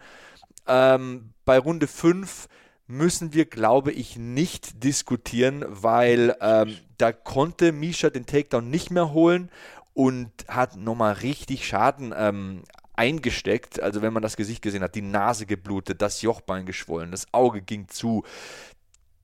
[0.69, 2.47] Ähm, bei Runde 5
[2.87, 9.13] müssen wir, glaube ich, nicht diskutieren, weil ähm, da konnte Misha den Takedown nicht mehr
[9.13, 9.51] holen
[9.95, 12.63] und hat nochmal richtig Schaden ähm,
[12.95, 13.81] eingesteckt.
[13.81, 17.63] Also wenn man das Gesicht gesehen hat, die Nase geblutet, das Jochbein geschwollen, das Auge
[17.63, 18.25] ging zu.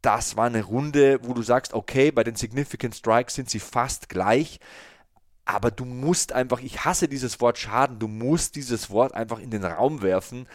[0.02, 4.08] Das war eine Runde, wo du sagst, okay, bei den Significant Strikes sind sie fast
[4.08, 4.60] gleich.
[5.44, 9.50] Aber du musst einfach, ich hasse dieses Wort Schaden, du musst dieses Wort einfach in
[9.50, 10.46] den Raum werfen,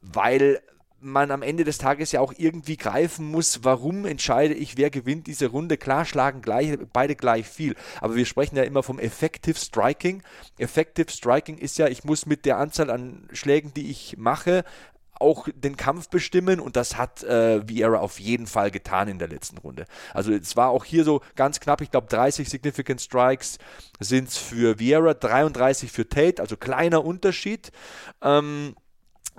[0.00, 0.60] weil
[1.00, 5.26] man am Ende des Tages ja auch irgendwie greifen muss, warum entscheide ich, wer gewinnt
[5.26, 5.76] diese Runde.
[5.76, 10.22] Klar schlagen gleich, beide gleich viel, aber wir sprechen ja immer vom Effective Striking.
[10.58, 14.64] Effective Striking ist ja, ich muss mit der Anzahl an Schlägen, die ich mache,
[15.20, 19.28] auch den Kampf bestimmen und das hat äh, Vieira auf jeden Fall getan in der
[19.28, 19.86] letzten Runde.
[20.14, 23.58] Also es war auch hier so ganz knapp, ich glaube 30 Significant Strikes
[23.98, 27.72] sind es für Vieira, 33 für Tate, also kleiner Unterschied.
[28.22, 28.76] Ähm,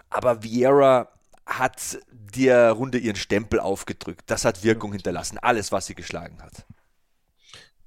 [0.10, 1.10] aber Vieira
[1.50, 4.24] hat der Runde ihren Stempel aufgedrückt.
[4.28, 6.66] Das hat Wirkung hinterlassen, alles, was sie geschlagen hat.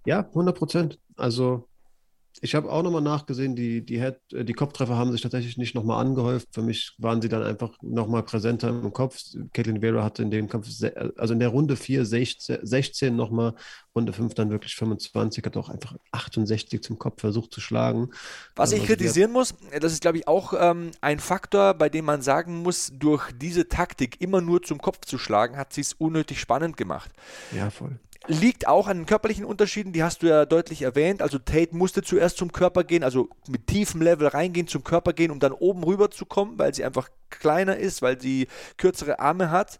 [0.04, 0.98] Ja, 100 Prozent.
[1.16, 1.68] Also
[2.44, 5.76] ich habe auch nochmal nachgesehen, die, die, Head, äh, die Kopftreffer haben sich tatsächlich nicht
[5.76, 6.48] nochmal angehäuft.
[6.50, 9.22] Für mich waren sie dann einfach nochmal präsenter im Kopf.
[9.52, 10.66] Caitlin Vera hatte in dem Kampf,
[11.16, 13.54] also in der Runde 4 16, 16 nochmal,
[13.94, 18.10] Runde 5 dann wirklich 25, hat auch einfach 68 zum Kopf versucht zu schlagen.
[18.56, 22.22] Was ich kritisieren muss, das ist glaube ich auch ähm, ein Faktor, bei dem man
[22.22, 26.40] sagen muss, durch diese Taktik immer nur zum Kopf zu schlagen, hat sie es unnötig
[26.40, 27.12] spannend gemacht.
[27.56, 28.00] Ja, voll.
[28.28, 31.22] Liegt auch an den körperlichen Unterschieden, die hast du ja deutlich erwähnt.
[31.22, 35.32] Also Tate musste zuerst zum Körper gehen, also mit tiefem Level reingehen, zum Körper gehen,
[35.32, 39.50] um dann oben rüber zu kommen, weil sie einfach kleiner ist, weil sie kürzere Arme
[39.50, 39.78] hat.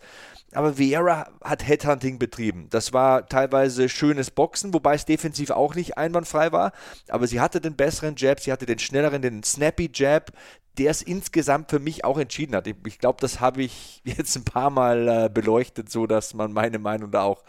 [0.55, 2.67] Aber Vieira hat Headhunting betrieben.
[2.71, 6.73] Das war teilweise schönes Boxen, wobei es defensiv auch nicht einwandfrei war.
[7.09, 10.33] Aber sie hatte den besseren Jab, sie hatte den schnelleren, den Snappy Jab,
[10.79, 12.67] der es insgesamt für mich auch entschieden hat.
[12.67, 16.53] Ich, ich glaube, das habe ich jetzt ein paar Mal äh, beleuchtet, so dass man
[16.53, 17.45] meine Meinung da auch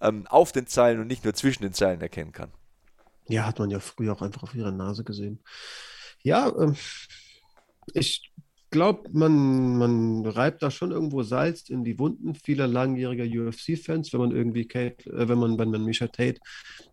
[0.00, 2.50] ähm, auf den Zeilen und nicht nur zwischen den Zeilen erkennen kann.
[3.26, 5.42] Ja, hat man ja früher auch einfach auf ihrer Nase gesehen.
[6.22, 6.76] Ja, ähm,
[7.94, 8.32] ich
[8.72, 14.20] glaube, man, man reibt da schon irgendwo Salz in die Wunden vieler langjähriger UFC-Fans, wenn
[14.20, 16.40] man irgendwie Kate, äh, wenn man, wenn man Misha Tate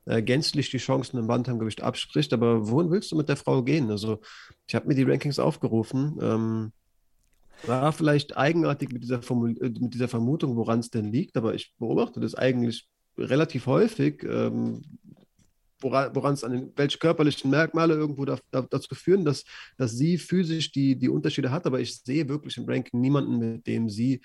[0.06, 2.32] äh, gänzlich die Chancen im Bantamgewicht abspricht.
[2.34, 3.90] Aber wohin willst du mit der Frau gehen?
[3.90, 4.20] Also,
[4.68, 6.20] ich habe mir die Rankings aufgerufen.
[6.22, 6.72] Ähm,
[7.66, 11.56] war vielleicht eigenartig mit dieser, Formul äh, mit dieser Vermutung, woran es denn liegt, aber
[11.56, 12.88] ich beobachte das eigentlich
[13.18, 14.82] relativ häufig, ähm,
[15.82, 19.44] woran es an den, welche körperlichen Merkmale irgendwo da, da, dazu führen, dass,
[19.78, 21.66] dass sie physisch die, die Unterschiede hat.
[21.66, 24.22] Aber ich sehe wirklich im Ranking niemanden, mit dem sie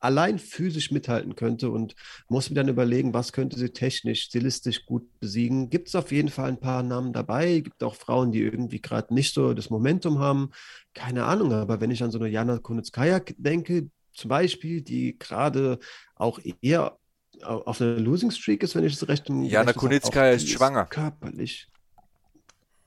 [0.00, 1.94] allein physisch mithalten könnte und
[2.28, 5.68] muss mir dann überlegen, was könnte sie technisch, stilistisch gut besiegen.
[5.70, 9.12] Gibt es auf jeden Fall ein paar Namen dabei, gibt auch Frauen, die irgendwie gerade
[9.14, 10.50] nicht so das Momentum haben.
[10.94, 15.78] Keine Ahnung, aber wenn ich an so eine Jana Kunitskaya denke, zum Beispiel, die gerade
[16.16, 16.98] auch eher
[17.42, 20.86] auf einer Losing Streak ist, wenn ich es recht Jana Kunitskaya ist schwanger.
[20.86, 21.68] Körperlich.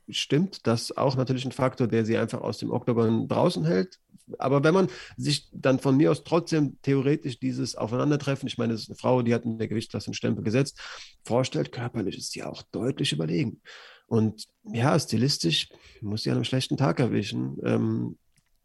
[0.09, 3.99] Stimmt, das ist auch natürlich ein Faktor, der sie einfach aus dem Oktagon draußen hält.
[4.37, 4.87] Aber wenn man
[5.17, 9.21] sich dann von mir aus trotzdem theoretisch dieses Aufeinandertreffen, ich meine, es ist eine Frau,
[9.21, 10.79] die hat in der Gewichtsklasse einen Stempel gesetzt,
[11.23, 13.61] vorstellt, körperlich ist sie auch deutlich überlegen.
[14.07, 15.69] Und ja, stilistisch
[16.01, 17.57] muss sie an einem schlechten Tag erwischen.
[17.63, 18.17] Ähm,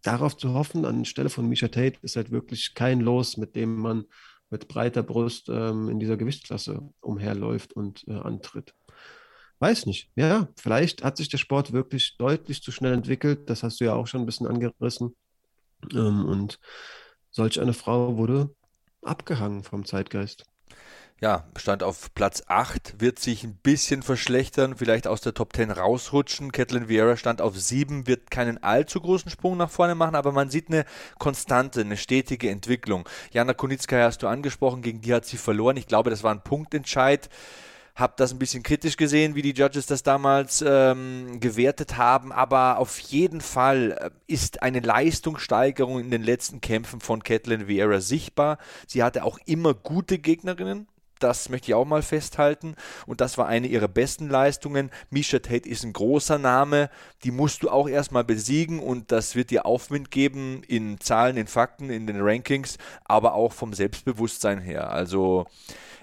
[0.02, 4.04] darauf zu hoffen, anstelle von Misha Tate, ist halt wirklich kein Los, mit dem man
[4.50, 8.74] mit breiter Brust ähm, in dieser Gewichtsklasse umherläuft und äh, antritt.
[9.60, 10.10] Weiß nicht.
[10.14, 13.50] Ja, vielleicht hat sich der Sport wirklich deutlich zu schnell entwickelt.
[13.50, 15.16] Das hast du ja auch schon ein bisschen angerissen.
[15.92, 16.60] Ähm, und
[17.30, 18.54] solch eine Frau wurde
[19.02, 20.44] abgehangen vom Zeitgeist.
[21.20, 25.72] Ja, stand auf Platz 8, wird sich ein bisschen verschlechtern, vielleicht aus der Top 10
[25.72, 26.52] rausrutschen.
[26.52, 30.48] Catelyn Vieira stand auf 7, wird keinen allzu großen Sprung nach vorne machen, aber man
[30.48, 30.84] sieht eine
[31.18, 33.08] konstante, eine stetige Entwicklung.
[33.32, 35.76] Jana Kunitzka hast du angesprochen, gegen die hat sie verloren.
[35.76, 37.28] Ich glaube, das war ein Punktentscheid
[37.98, 42.78] habe das ein bisschen kritisch gesehen, wie die Judges das damals ähm, gewertet haben, aber
[42.78, 48.58] auf jeden Fall äh, ist eine Leistungssteigerung in den letzten Kämpfen von Catelyn Vieira sichtbar.
[48.86, 50.86] Sie hatte auch immer gute Gegnerinnen,
[51.18, 52.74] das möchte ich auch mal festhalten.
[53.06, 54.90] Und das war eine ihrer besten Leistungen.
[55.10, 56.90] Misha Tate ist ein großer Name.
[57.24, 61.46] Die musst du auch erstmal besiegen und das wird dir Aufwind geben in Zahlen, in
[61.46, 64.90] Fakten, in den Rankings, aber auch vom Selbstbewusstsein her.
[64.90, 65.46] Also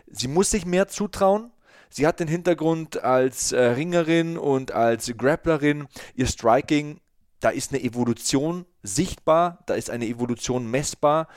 [0.08, 1.52] sie muss sich mehr zutrauen.
[1.90, 5.88] Sie hat den Hintergrund als äh, Ringerin und als Grapplerin.
[6.16, 7.00] Ihr Striking,
[7.40, 11.28] da ist eine Evolution sichtbar, da ist eine Evolution messbar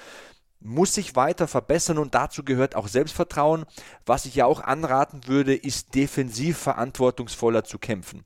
[0.60, 3.64] muss sich weiter verbessern und dazu gehört auch Selbstvertrauen.
[4.06, 8.24] Was ich ja auch anraten würde, ist defensiv verantwortungsvoller zu kämpfen.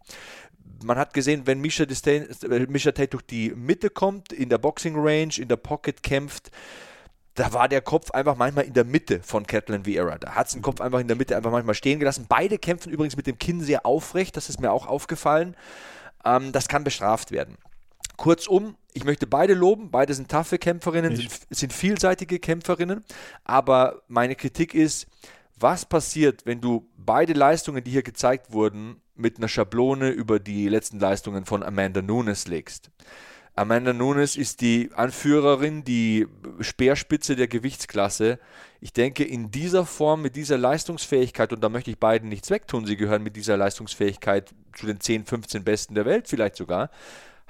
[0.83, 4.95] Man hat gesehen, wenn Misha, Disdain, äh, Tate durch die Mitte kommt, in der Boxing
[4.97, 6.51] Range, in der Pocket kämpft,
[7.35, 10.19] da war der Kopf einfach manchmal in der Mitte von Catelyn Vieira.
[10.19, 12.27] Da hat es den Kopf einfach in der Mitte einfach manchmal stehen gelassen.
[12.29, 15.57] Beide kämpfen übrigens mit dem Kinn sehr aufrecht, das ist mir auch aufgefallen.
[16.25, 17.57] Ähm, das kann bestraft werden.
[18.17, 23.05] Kurzum, ich möchte beide loben, beide sind taffe Kämpferinnen, sind, sind vielseitige Kämpferinnen,
[23.45, 25.07] aber meine Kritik ist,
[25.57, 30.69] was passiert, wenn du beide Leistungen, die hier gezeigt wurden, mit einer Schablone über die
[30.69, 32.91] letzten Leistungen von Amanda Nunes legst?
[33.55, 36.27] Amanda Nunes ist die Anführerin, die
[36.61, 38.39] Speerspitze der Gewichtsklasse.
[38.81, 42.87] Ich denke, in dieser Form, mit dieser Leistungsfähigkeit, und da möchte ich beiden nichts wegtun,
[42.87, 46.91] sie gehören mit dieser Leistungsfähigkeit zu den 10, 15 Besten der Welt vielleicht sogar,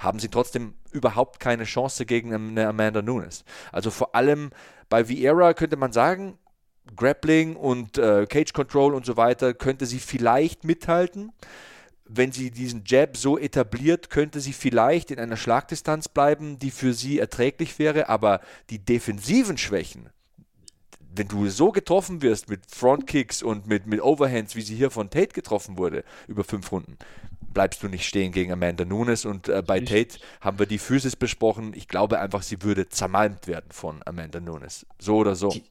[0.02, 3.44] haben sie trotzdem überhaupt keine Chance gegen eine Amanda Nunes.
[3.70, 4.50] Also vor allem
[4.88, 6.38] bei Vieira könnte man sagen,
[6.96, 11.32] Grappling und äh, Cage Control und so weiter könnte sie vielleicht mithalten.
[12.04, 16.92] Wenn sie diesen Jab so etabliert, könnte sie vielleicht in einer Schlagdistanz bleiben, die für
[16.92, 20.10] sie erträglich wäre, aber die defensiven Schwächen,
[21.14, 25.10] wenn du so getroffen wirst mit Frontkicks und mit, mit Overhands, wie sie hier von
[25.10, 26.96] Tate getroffen wurde, über fünf Runden,
[27.52, 29.24] bleibst du nicht stehen gegen Amanda Nunes.
[29.24, 31.72] Und äh, bei Tate haben wir die Physis besprochen.
[31.74, 34.86] Ich glaube einfach, sie würde zermalmt werden von Amanda Nunes.
[34.98, 35.50] So oder so.
[35.50, 35.64] Die,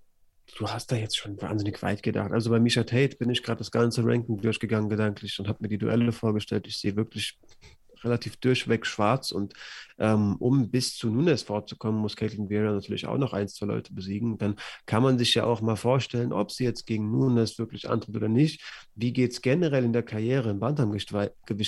[0.58, 2.32] du hast da jetzt schon wahnsinnig weit gedacht.
[2.32, 5.69] Also bei Misha Tate bin ich gerade das ganze Ranking durchgegangen gedanklich und habe mir
[5.69, 6.67] die Duelle vorgestellt.
[6.67, 7.39] Ich sehe wirklich
[8.04, 9.54] relativ durchweg schwarz und
[10.00, 13.94] ähm, um bis zu Nunes vorzukommen, muss Caitlin Vera natürlich auch noch ein, zwei Leute
[13.94, 14.38] besiegen.
[14.38, 18.16] Dann kann man sich ja auch mal vorstellen, ob sie jetzt gegen Nunes wirklich antritt
[18.16, 18.64] oder nicht.
[18.96, 21.14] Wie geht es generell in der Karriere im Bantamgewicht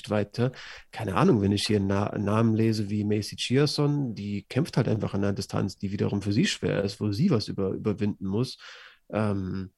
[0.10, 0.52] weiter?
[0.92, 5.14] Keine Ahnung, wenn ich hier Na Namen lese wie Macy Chierson, die kämpft halt einfach
[5.14, 8.58] in einer Distanz, die wiederum für sie schwer ist, wo sie was über, überwinden muss.
[9.12, 9.73] Ähm,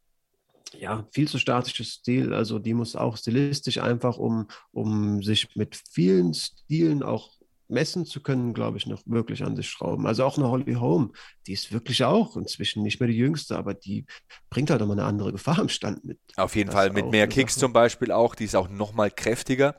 [0.80, 2.34] ja, viel zu statisches Stil.
[2.34, 7.32] Also die muss auch stilistisch einfach, um, um sich mit vielen Stilen auch
[7.68, 10.06] messen zu können, glaube ich, noch wirklich an sich schrauben.
[10.06, 11.14] Also auch eine Holly Holm,
[11.48, 14.06] die ist wirklich auch inzwischen nicht mehr die jüngste, aber die
[14.50, 16.20] bringt halt immer eine andere Gefahr im Stand mit.
[16.36, 17.62] Auf jeden das Fall, mit mehr Kicks Sache.
[17.62, 19.76] zum Beispiel auch, die ist auch nochmal kräftiger.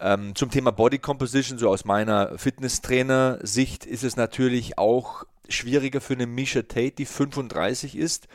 [0.00, 6.14] Ähm, zum Thema Body Composition, so aus meiner Fitnesstrainer-Sicht, ist es natürlich auch schwieriger für
[6.14, 8.28] eine Misha Tate, die 35 ist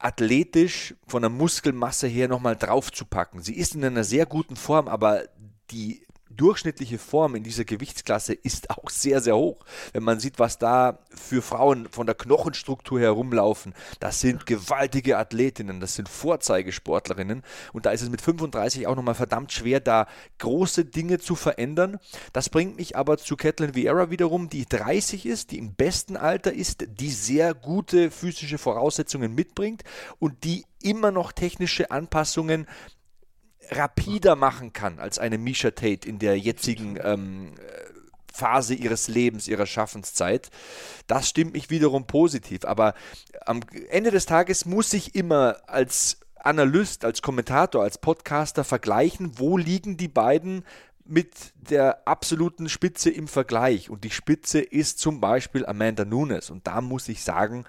[0.00, 3.42] athletisch von der Muskelmasse her nochmal drauf zu packen.
[3.42, 5.24] Sie ist in einer sehr guten Form, aber
[5.70, 9.64] die durchschnittliche Form in dieser Gewichtsklasse ist auch sehr, sehr hoch.
[9.92, 15.80] Wenn man sieht, was da für Frauen von der Knochenstruktur herumlaufen, das sind gewaltige Athletinnen,
[15.80, 20.06] das sind Vorzeigesportlerinnen und da ist es mit 35 auch nochmal verdammt schwer, da
[20.38, 21.98] große Dinge zu verändern.
[22.32, 26.52] Das bringt mich aber zu Catelyn Vieira wiederum, die 30 ist, die im besten Alter
[26.52, 29.82] ist, die sehr gute physische Voraussetzungen mitbringt
[30.18, 32.66] und die immer noch technische Anpassungen
[33.70, 37.52] rapider machen kann als eine Misha Tate in der jetzigen ähm,
[38.32, 40.50] Phase ihres Lebens, ihrer Schaffenszeit.
[41.06, 42.64] Das stimmt mich wiederum positiv.
[42.64, 42.94] Aber
[43.44, 49.58] am Ende des Tages muss ich immer als Analyst, als Kommentator, als Podcaster vergleichen, wo
[49.58, 50.64] liegen die beiden
[51.04, 53.90] mit der absoluten Spitze im Vergleich.
[53.90, 56.50] Und die Spitze ist zum Beispiel Amanda Nunes.
[56.50, 57.64] Und da muss ich sagen,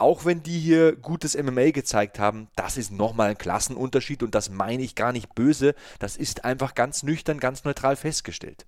[0.00, 4.50] auch wenn die hier gutes MMA gezeigt haben, das ist nochmal ein Klassenunterschied und das
[4.50, 5.74] meine ich gar nicht böse.
[5.98, 8.66] Das ist einfach ganz nüchtern, ganz neutral festgestellt.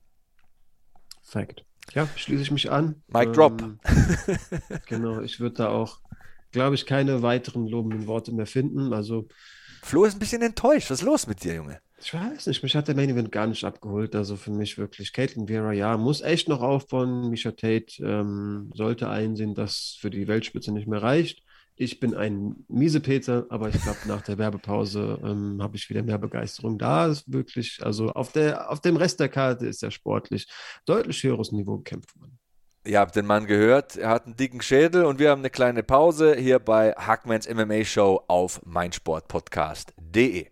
[1.22, 1.64] Fact.
[1.92, 3.02] Ja, schließe ich mich an.
[3.08, 3.62] Mike ähm, Drop.
[4.86, 6.00] genau, ich würde da auch,
[6.52, 8.92] glaube ich, keine weiteren lobenden Worte mehr finden.
[8.92, 9.28] Also.
[9.82, 10.90] Flo ist ein bisschen enttäuscht.
[10.90, 11.80] Was ist los mit dir, Junge?
[12.04, 14.16] Ich weiß nicht, mich hat der Main Event gar nicht abgeholt.
[14.16, 17.30] Also für mich wirklich, Caitlin Vera, ja, muss echt noch aufbauen.
[17.30, 21.42] Misha Tate ähm, sollte einsehen, dass für die Weltspitze nicht mehr reicht.
[21.76, 26.18] Ich bin ein Miesepeter, aber ich glaube, nach der Werbepause ähm, habe ich wieder mehr
[26.18, 26.76] Begeisterung.
[26.76, 30.48] Da ist wirklich, also auf, der, auf dem Rest der Karte ist ja sportlich
[30.84, 32.38] deutlich höheres Niveau gekämpft worden.
[32.84, 35.84] Ihr habt den Mann gehört, er hat einen dicken Schädel und wir haben eine kleine
[35.84, 40.51] Pause hier bei Hackmans MMA Show auf meinsportpodcast.de.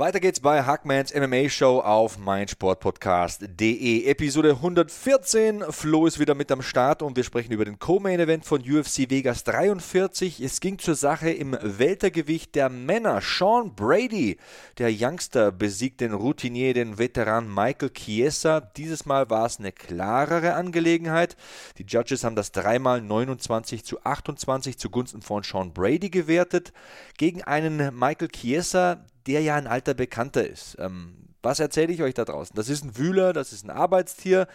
[0.00, 4.06] Weiter geht's bei Hackmans MMA Show auf meinsportpodcast.de.
[4.06, 5.64] Episode 114.
[5.68, 9.10] Flo ist wieder mit am Start und wir sprechen über den Co-Main Event von UFC
[9.10, 10.40] Vegas 43.
[10.40, 13.20] Es ging zur Sache im Weltergewicht der Männer.
[13.20, 14.38] Sean Brady,
[14.78, 18.60] der Youngster, besiegt den Routinier, den Veteran Michael Chiesa.
[18.62, 21.36] Dieses Mal war es eine klarere Angelegenheit.
[21.76, 26.72] Die Judges haben das dreimal 29 zu 28 zugunsten von Sean Brady gewertet.
[27.18, 30.76] Gegen einen Michael Chiesa, der ja ein alter Bekannter ist.
[30.78, 32.54] Ähm, was erzähle ich euch da draußen?
[32.54, 34.46] Das ist ein Wühler, das ist ein Arbeitstier.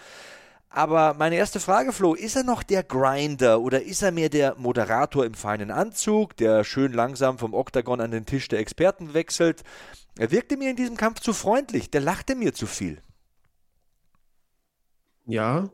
[0.69, 4.55] Aber meine erste Frage, Flo, ist er noch der Grinder oder ist er mehr der
[4.55, 9.63] Moderator im feinen Anzug, der schön langsam vom Oktagon an den Tisch der Experten wechselt?
[10.17, 13.01] Er wirkte mir in diesem Kampf zu freundlich, der lachte mir zu viel.
[15.25, 15.69] Ja,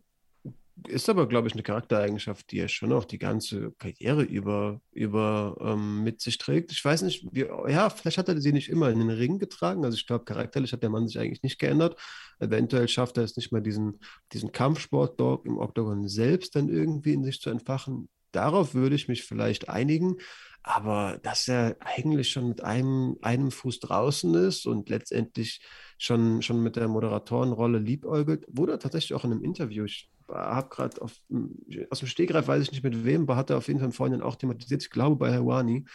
[0.88, 5.57] ist aber, glaube ich, eine Charaktereigenschaft, die er schon auch die ganze Karriere über, über
[5.61, 6.71] ähm, mit sich trägt.
[6.71, 9.86] Ich weiß nicht, wie, ja, vielleicht hat er sie nicht immer in den Ring getragen.
[9.86, 11.99] Also ich glaube, charakterlich hat der Mann sich eigentlich nicht geändert.
[12.39, 13.99] Eventuell schafft er es nicht mal, diesen,
[14.34, 18.09] diesen Kampfsport-Dog im Oktagon selbst dann irgendwie in sich zu entfachen.
[18.32, 20.17] Darauf würde ich mich vielleicht einigen.
[20.63, 25.61] Aber dass er eigentlich schon mit einem, einem Fuß draußen ist und letztendlich
[25.97, 31.01] schon, schon mit der Moderatorenrolle liebäugelt, wurde tatsächlich auch in einem Interview, ich habe gerade
[31.01, 33.93] aus dem Stegreif, weiß ich nicht mit wem, aber hat er auf jeden Fall im
[33.93, 35.86] Vorhinein auch thematisiert, ich glaube bei Hawani,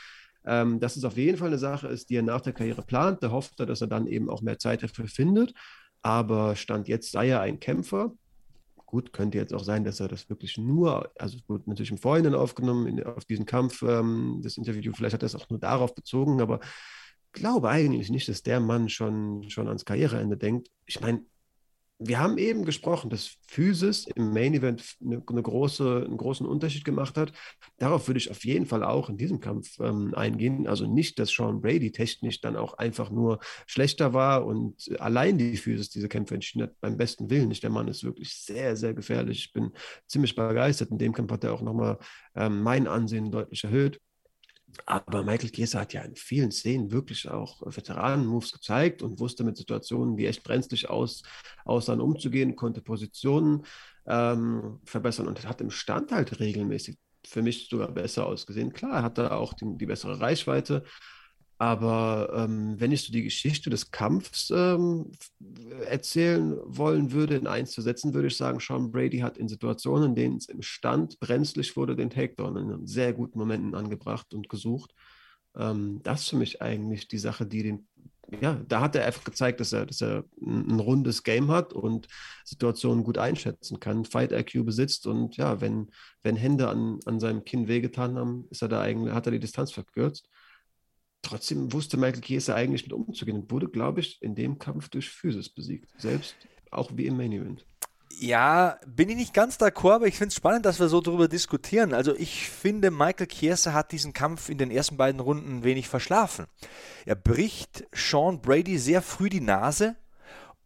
[0.44, 3.22] ähm, dass es auf jeden Fall eine Sache ist, die er nach der Karriere plant.
[3.22, 5.52] Da hofft er, dass er dann eben auch mehr Zeit dafür findet.
[6.02, 8.12] Aber Stand jetzt sei er ein Kämpfer.
[8.76, 12.36] Gut, könnte jetzt auch sein, dass er das wirklich nur, also gut, natürlich im Vorhinein
[12.36, 15.96] aufgenommen, in, auf diesen Kampf, ähm, das Interview, vielleicht hat er es auch nur darauf
[15.96, 16.60] bezogen, aber
[17.32, 20.70] glaube eigentlich nicht, dass der Mann schon, schon ans Karriereende denkt.
[20.86, 21.24] Ich meine,
[21.98, 26.84] wir haben eben gesprochen, dass Physis im Main Event eine, eine, große, einen großen Unterschied
[26.84, 27.32] gemacht hat.
[27.78, 30.66] Darauf würde ich auf jeden Fall auch in diesem Kampf ähm, eingehen.
[30.66, 35.56] Also nicht, dass Sean Brady technisch dann auch einfach nur schlechter war und allein die
[35.56, 37.62] Physis diese Kämpfe entschieden hat, beim besten Willen nicht.
[37.62, 39.46] Der Mann ist wirklich sehr, sehr gefährlich.
[39.46, 39.72] Ich bin
[40.06, 40.90] ziemlich begeistert.
[40.90, 41.98] In dem Kampf hat er auch nochmal
[42.34, 44.00] ähm, mein Ansehen deutlich erhöht.
[44.84, 49.56] Aber Michael Chiesa hat ja in vielen Szenen wirklich auch Veteranen-Moves gezeigt und wusste mit
[49.56, 51.22] Situationen, die echt brenzlig aus,
[51.64, 53.64] aussahen, umzugehen, konnte Positionen
[54.06, 58.72] ähm, verbessern und hat im Stand halt regelmäßig für mich sogar besser ausgesehen.
[58.72, 60.84] Klar, er auch die, die bessere Reichweite,
[61.58, 65.10] aber ähm, wenn ich so die Geschichte des Kampfs ähm,
[65.88, 70.10] erzählen wollen würde, in eins zu setzen, würde ich sagen, Sean Brady hat in Situationen,
[70.10, 74.50] in denen es im Stand brenzlig wurde, den Takedown in sehr guten Momenten angebracht und
[74.50, 74.94] gesucht.
[75.56, 77.88] Ähm, das ist für mich eigentlich die Sache, die den,
[78.42, 82.06] ja, da hat er einfach gezeigt, dass er, dass er ein, rundes Game hat und
[82.44, 85.90] Situationen gut einschätzen kann, Fight IQ besitzt und ja, wenn,
[86.22, 89.40] wenn Hände an, an seinem Kinn wehgetan haben, ist er da eigentlich, hat er die
[89.40, 90.28] Distanz verkürzt
[91.26, 95.10] trotzdem wusste Michael Chiesa eigentlich mit umzugehen und wurde, glaube ich, in dem Kampf durch
[95.10, 95.90] Physis besiegt.
[95.98, 96.36] Selbst
[96.70, 97.66] auch wie im Main Event.
[98.18, 101.28] Ja, bin ich nicht ganz d'accord, aber ich finde es spannend, dass wir so darüber
[101.28, 101.92] diskutieren.
[101.92, 106.46] Also ich finde, Michael Chiesa hat diesen Kampf in den ersten beiden Runden wenig verschlafen.
[107.04, 109.96] Er bricht Sean Brady sehr früh die Nase,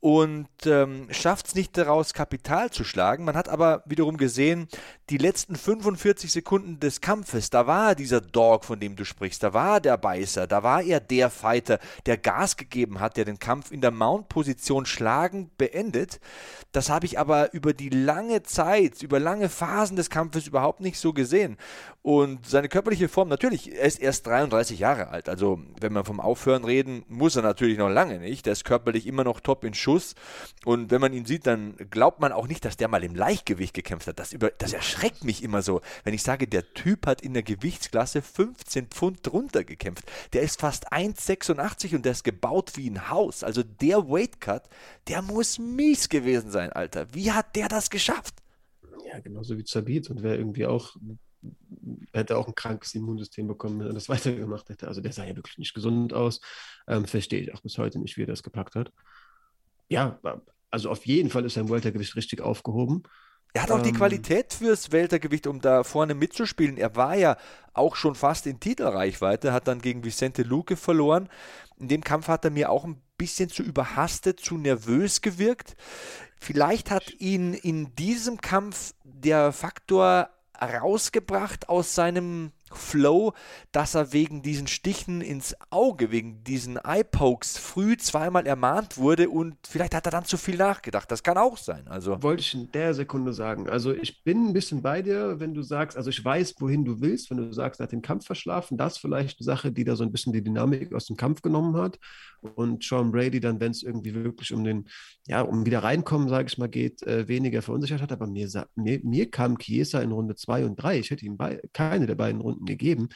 [0.01, 3.25] und ähm, schafft es nicht daraus, Kapital zu schlagen.
[3.25, 4.67] Man hat aber wiederum gesehen,
[5.11, 9.53] die letzten 45 Sekunden des Kampfes, da war dieser Dog, von dem du sprichst, da
[9.53, 13.73] war der Beißer, da war er der Fighter, der Gas gegeben hat, der den Kampf
[13.73, 16.19] in der Mount-Position schlagend beendet.
[16.73, 20.99] Das habe ich aber über die lange Zeit, über lange Phasen des Kampfes überhaupt nicht
[20.99, 21.59] so gesehen.
[22.03, 25.29] Und seine körperliche Form, natürlich, er ist erst 33 Jahre alt.
[25.29, 28.47] Also, wenn wir vom Aufhören reden, muss er natürlich noch lange nicht.
[28.47, 30.15] Der ist körperlich immer noch top in Schuss Schuss.
[30.65, 33.75] Und wenn man ihn sieht, dann glaubt man auch nicht, dass der mal im Leichtgewicht
[33.75, 34.19] gekämpft hat.
[34.19, 37.43] Das, über, das erschreckt mich immer so, wenn ich sage, der Typ hat in der
[37.43, 40.11] Gewichtsklasse 15 Pfund drunter gekämpft.
[40.33, 43.43] Der ist fast 1,86 und der ist gebaut wie ein Haus.
[43.43, 44.63] Also der Weightcut,
[45.09, 47.07] der muss mies gewesen sein, Alter.
[47.13, 48.35] Wie hat der das geschafft?
[49.11, 50.95] Ja, genauso wie Zabit und wäre irgendwie auch
[52.13, 54.89] hätte auch ein krankes Immunsystem bekommen, wenn er das weitergemacht hätte.
[54.89, 56.41] Also der sah ja wirklich nicht gesund aus.
[56.87, 58.93] Ähm, verstehe ich auch bis heute nicht, wie er das gepackt hat.
[59.91, 60.19] Ja,
[60.71, 63.03] also auf jeden Fall ist sein Weltergewicht richtig aufgehoben.
[63.53, 66.77] Er hat auch ähm, die Qualität fürs Weltergewicht, um da vorne mitzuspielen.
[66.77, 67.37] Er war ja
[67.75, 71.29] auch schon fast in Titelreichweite, hat dann gegen Vicente Luque verloren.
[71.77, 75.77] In dem Kampf hat er mir auch ein bisschen zu überhastet, zu nervös gewirkt.
[76.41, 80.31] Vielleicht hat ihn in diesem Kampf der Faktor
[80.61, 83.33] rausgebracht aus seinem Flow,
[83.73, 89.57] dass er wegen diesen Stichen ins Auge, wegen diesen Eye-Pokes früh zweimal ermahnt wurde und
[89.67, 91.11] vielleicht hat er dann zu viel nachgedacht.
[91.11, 91.87] Das kann auch sein.
[91.89, 93.69] Also wollte ich in der Sekunde sagen.
[93.69, 97.01] Also ich bin ein bisschen bei dir, wenn du sagst, also ich weiß, wohin du
[97.01, 98.77] willst, wenn du sagst, er hat den Kampf verschlafen.
[98.77, 101.43] Das ist vielleicht eine Sache, die da so ein bisschen die Dynamik aus dem Kampf
[101.43, 101.99] genommen hat.
[102.41, 104.89] Und Sean Brady dann, wenn es irgendwie wirklich um den,
[105.27, 108.13] ja, um wieder reinkommen, sage ich mal, geht, äh, weniger verunsichert hat.
[108.13, 110.99] Aber mir, mir, mir kam Chiesa in Runde 2 und 3.
[110.99, 113.09] Ich hätte ihm bei, keine der beiden Runden gegeben.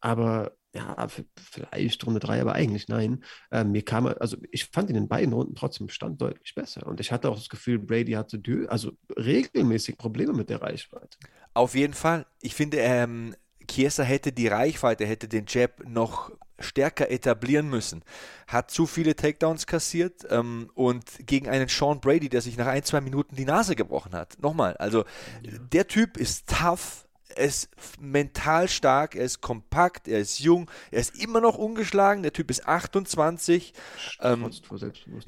[0.00, 3.22] Aber ja, vielleicht Runde 3, aber eigentlich nein.
[3.50, 6.86] Äh, mir kam, also ich fand in den beiden Runden trotzdem Stand deutlich besser.
[6.86, 11.18] Und ich hatte auch das Gefühl, Brady hatte also regelmäßig Probleme mit der Reichweite.
[11.54, 12.26] Auf jeden Fall.
[12.40, 13.34] Ich finde, ähm,
[13.70, 18.02] Chiesa hätte die Reichweite, hätte den Jab noch stärker etablieren müssen.
[18.46, 22.82] Hat zu viele Takedowns kassiert ähm, und gegen einen Sean Brady, der sich nach ein,
[22.82, 24.40] zwei Minuten die Nase gebrochen hat.
[24.40, 25.04] Nochmal, also
[25.42, 25.58] ja.
[25.72, 27.06] der Typ ist tough,
[27.36, 27.68] er ist
[28.00, 32.50] mental stark, er ist kompakt, er ist jung, er ist immer noch ungeschlagen, der Typ
[32.50, 33.72] ist 28.
[34.20, 34.50] Ähm,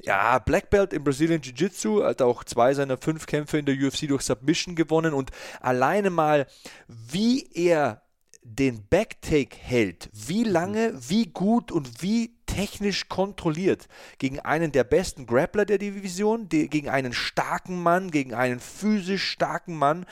[0.01, 4.07] ja, Black Belt im Brazilian Jiu-Jitsu, hat auch zwei seiner fünf Kämpfe in der UFC
[4.07, 5.31] durch Submission gewonnen und
[5.61, 6.47] alleine mal,
[6.87, 8.01] wie er
[8.45, 13.87] den Backtake hält, wie lange, wie gut und wie technisch kontrolliert
[14.19, 19.29] gegen einen der besten Grappler der Division, die, gegen einen starken Mann, gegen einen physisch
[19.29, 20.05] starken Mann,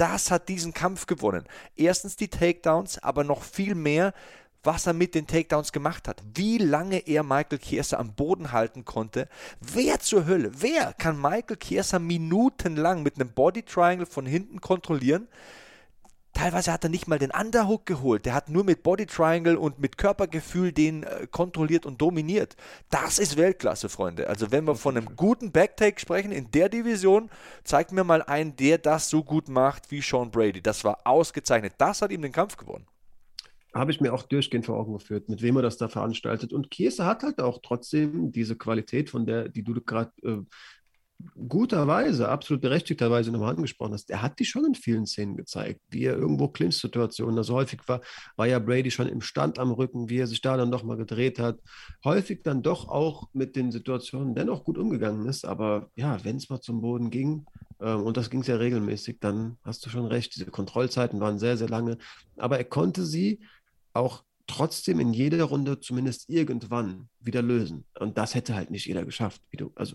[0.00, 1.44] das hat diesen Kampf gewonnen.
[1.76, 4.14] Erstens die Takedowns, aber noch viel mehr,
[4.62, 6.22] was er mit den Takedowns gemacht hat.
[6.34, 9.28] Wie lange er Michael Chiesa am Boden halten konnte.
[9.60, 15.28] Wer zur Hölle, wer kann Michael Chiesa minutenlang mit einem Body Triangle von hinten kontrollieren?
[16.32, 18.24] Teilweise hat er nicht mal den Underhook geholt.
[18.24, 22.56] Der hat nur mit Body Triangle und mit Körpergefühl den äh, kontrolliert und dominiert.
[22.88, 24.28] Das ist Weltklasse, Freunde.
[24.28, 27.30] Also wenn wir von einem guten Backtake sprechen in der Division,
[27.64, 30.62] zeigt mir mal einen, der das so gut macht wie Sean Brady.
[30.62, 31.74] Das war ausgezeichnet.
[31.78, 32.86] Das hat ihm den Kampf gewonnen
[33.74, 36.52] habe ich mir auch durchgehend vor Augen geführt, mit wem er das da veranstaltet.
[36.52, 40.38] Und Kiese hat halt auch trotzdem diese Qualität, von der, die du gerade äh,
[41.48, 46.04] guterweise, absolut berechtigterweise nochmal angesprochen hast, er hat die schon in vielen Szenen gezeigt, wie
[46.04, 48.00] er irgendwo Clinch-Situationen, also häufig war,
[48.36, 51.38] war ja Brady schon im Stand am Rücken, wie er sich da dann nochmal gedreht
[51.38, 51.58] hat,
[52.04, 56.48] häufig dann doch auch mit den Situationen dennoch gut umgegangen ist, aber ja, wenn es
[56.48, 57.46] mal zum Boden ging,
[57.80, 61.56] äh, und das ging ja regelmäßig, dann hast du schon recht, diese Kontrollzeiten waren sehr,
[61.56, 61.98] sehr lange,
[62.36, 63.40] aber er konnte sie
[63.92, 67.84] auch trotzdem in jeder Runde zumindest irgendwann wieder lösen.
[67.98, 69.94] Und das hätte halt nicht jeder geschafft, wie du, also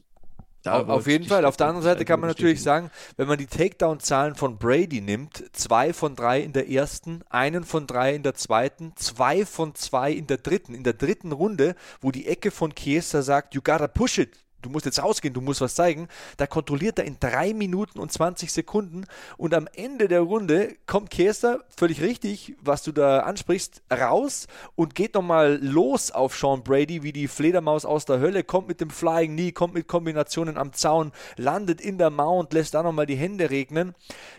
[0.66, 1.45] da auf jeden Fall.
[1.45, 5.43] Auf der anderen Seite kann man natürlich sagen, wenn man die Takedown-Zahlen von Brady nimmt,
[5.53, 10.11] zwei von drei in der ersten, einen von drei in der zweiten, zwei von zwei
[10.11, 10.74] in der dritten.
[10.74, 14.70] In der dritten Runde, wo die Ecke von Chiesa sagt, you gotta push it, du
[14.72, 16.07] musst jetzt rausgehen, du musst was zeigen.
[16.38, 19.05] Da kontrolliert er in 3 Minuten und 20 Sekunden
[19.38, 24.95] und am Ende der Runde kommt Kester, völlig richtig, was du da ansprichst, raus und
[24.95, 28.89] geht nochmal los auf Sean Brady wie die Fledermaus aus der Hölle, kommt mit dem
[28.89, 33.16] Flying Knee, kommt mit Kombinationen am Zaun, landet in der Mount, lässt da nochmal die
[33.16, 33.93] Hände regnen.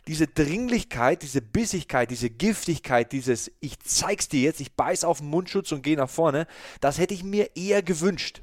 [0.08, 5.28] Diese Dringlichkeit, diese Bissigkeit, diese Giftigkeit, dieses ich zeig's dir jetzt, ich beiß auf den
[5.28, 6.46] Mundschutz und gehe nach vorne,
[6.80, 8.42] das hätte ich mir eher gewünscht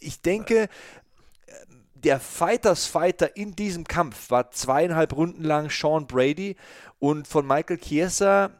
[0.00, 0.68] ich denke,
[1.94, 6.56] der Fighters Fighter in diesem Kampf war zweieinhalb Runden lang Sean Brady
[6.98, 8.50] und von Michael Chiesa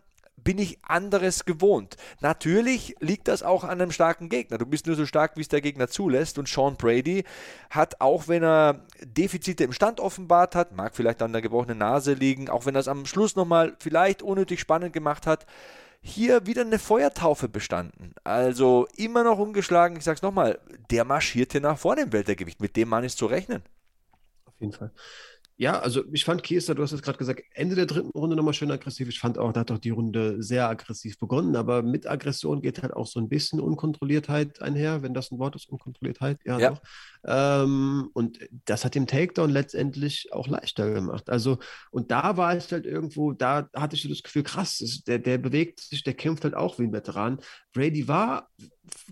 [0.46, 1.96] bin ich anderes gewohnt.
[2.20, 4.58] Natürlich liegt das auch an einem starken Gegner.
[4.58, 6.38] Du bist nur so stark, wie es der Gegner zulässt.
[6.38, 7.24] Und Sean Brady
[7.68, 12.12] hat, auch wenn er Defizite im Stand offenbart hat, mag vielleicht an der gebrochenen Nase
[12.12, 15.46] liegen, auch wenn er es am Schluss nochmal vielleicht unnötig spannend gemacht hat,
[16.06, 18.14] hier wieder eine Feuertaufe bestanden.
[18.22, 19.96] Also immer noch ungeschlagen.
[19.96, 22.60] Ich sag's nochmal, der marschierte nach vorne im Weltergewicht.
[22.60, 23.62] Mit dem Mann ist zu rechnen.
[24.44, 24.92] Auf jeden Fall.
[25.58, 28.52] Ja, also ich fand Kiesa, du hast es gerade gesagt, Ende der dritten Runde nochmal
[28.52, 29.08] schön aggressiv.
[29.08, 32.82] Ich fand auch, da hat doch die Runde sehr aggressiv begonnen, aber mit Aggression geht
[32.82, 36.70] halt auch so ein bisschen Unkontrolliertheit einher, wenn das ein Wort ist, Unkontrolliertheit, ja, ja.
[36.70, 36.82] doch.
[37.24, 41.30] Ähm, und das hat dem Takedown letztendlich auch leichter gemacht.
[41.30, 41.58] Also,
[41.90, 45.38] und da war es halt irgendwo, da hatte ich so das Gefühl, krass, der, der
[45.38, 47.38] bewegt sich, der kämpft halt auch wie ein Veteran.
[47.72, 48.50] Brady war,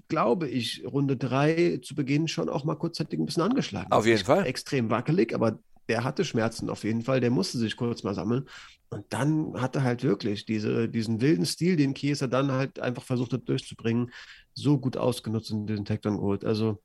[0.09, 3.91] glaube ich, Runde drei zu Beginn schon auch mal kurzzeitig ein bisschen angeschlagen.
[3.93, 4.47] Auf jeden Fall.
[4.47, 5.59] Extrem wackelig, aber
[5.89, 8.49] der hatte Schmerzen auf jeden Fall, der musste sich kurz mal sammeln.
[8.91, 13.03] Und dann hat er halt wirklich diese, diesen wilden Stil, den Kieser dann halt einfach
[13.03, 14.13] versucht hat durchzubringen,
[14.55, 16.45] so gut ausgenutzt und den Takedown geholt.
[16.45, 16.83] Also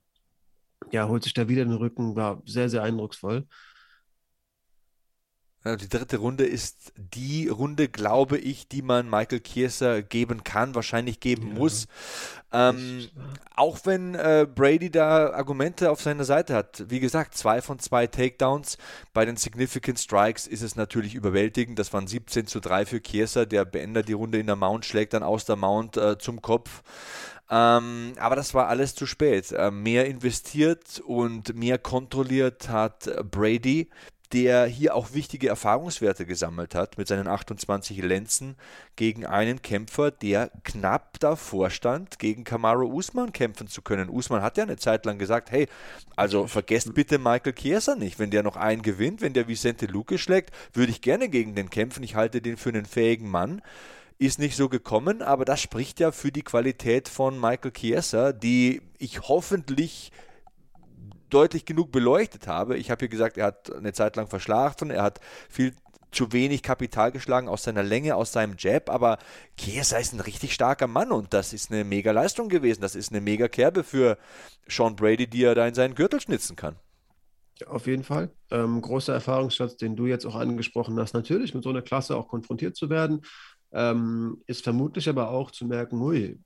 [0.91, 3.47] ja, holt sich da wieder den Rücken, war sehr, sehr eindrucksvoll.
[5.65, 11.19] Die dritte Runde ist die Runde, glaube ich, die man Michael Kieser geben kann, wahrscheinlich
[11.19, 11.53] geben ja.
[11.55, 11.87] muss.
[12.53, 13.09] Ähm,
[13.57, 16.85] auch wenn äh, Brady da Argumente auf seiner Seite hat.
[16.87, 18.77] Wie gesagt, zwei von zwei Takedowns.
[19.13, 21.77] Bei den Significant Strikes ist es natürlich überwältigend.
[21.77, 23.45] Das waren 17 zu 3 für Kieser.
[23.45, 26.83] Der beendet die Runde in der Mount, schlägt dann aus der Mount äh, zum Kopf.
[27.51, 29.51] Ähm, aber das war alles zu spät.
[29.51, 33.89] Äh, mehr investiert und mehr kontrolliert hat Brady
[34.33, 38.55] der hier auch wichtige Erfahrungswerte gesammelt hat mit seinen 28 Lenzen
[38.95, 44.09] gegen einen Kämpfer, der knapp davor stand, gegen Kamaru Usman kämpfen zu können.
[44.09, 45.67] Usman hat ja eine Zeit lang gesagt, hey,
[46.15, 50.19] also vergesst bitte Michael Chiesa nicht, wenn der noch einen gewinnt, wenn der Vicente Luque
[50.19, 53.61] schlägt, würde ich gerne gegen den kämpfen, ich halte den für einen fähigen Mann.
[54.19, 58.81] Ist nicht so gekommen, aber das spricht ja für die Qualität von Michael Chiesa, die
[58.97, 60.11] ich hoffentlich
[61.29, 62.77] deutlich genug beleuchtet habe.
[62.77, 65.19] Ich habe hier gesagt, er hat eine Zeit lang verschlafen, er hat
[65.49, 65.73] viel
[66.11, 69.19] zu wenig Kapital geschlagen aus seiner Länge, aus seinem Jab, aber
[69.57, 72.81] Chiesa ist ein richtig starker Mann und das ist eine mega Leistung gewesen.
[72.81, 74.17] Das ist eine mega Kerbe für
[74.67, 76.75] Sean Brady, die er da in seinen Gürtel schnitzen kann.
[77.67, 78.31] Auf jeden Fall.
[78.51, 81.13] Ähm, großer Erfahrungsschatz, den du jetzt auch angesprochen hast.
[81.13, 83.21] Natürlich mit so einer Klasse auch konfrontiert zu werden,
[83.71, 86.39] ähm, ist vermutlich aber auch zu merken, hui,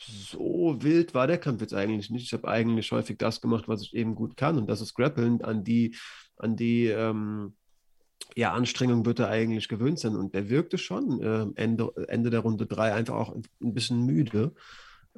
[0.00, 2.24] so wild war der Kampf jetzt eigentlich nicht.
[2.24, 4.58] Ich habe eigentlich häufig das gemacht, was ich eben gut kann.
[4.58, 5.42] Und das ist Grappeln.
[5.42, 5.96] An die,
[6.36, 7.54] an die ähm,
[8.36, 10.16] ja, Anstrengung wird er eigentlich gewöhnt sein.
[10.16, 14.54] Und der wirkte schon äh, Ende, Ende der Runde 3 einfach auch ein bisschen müde.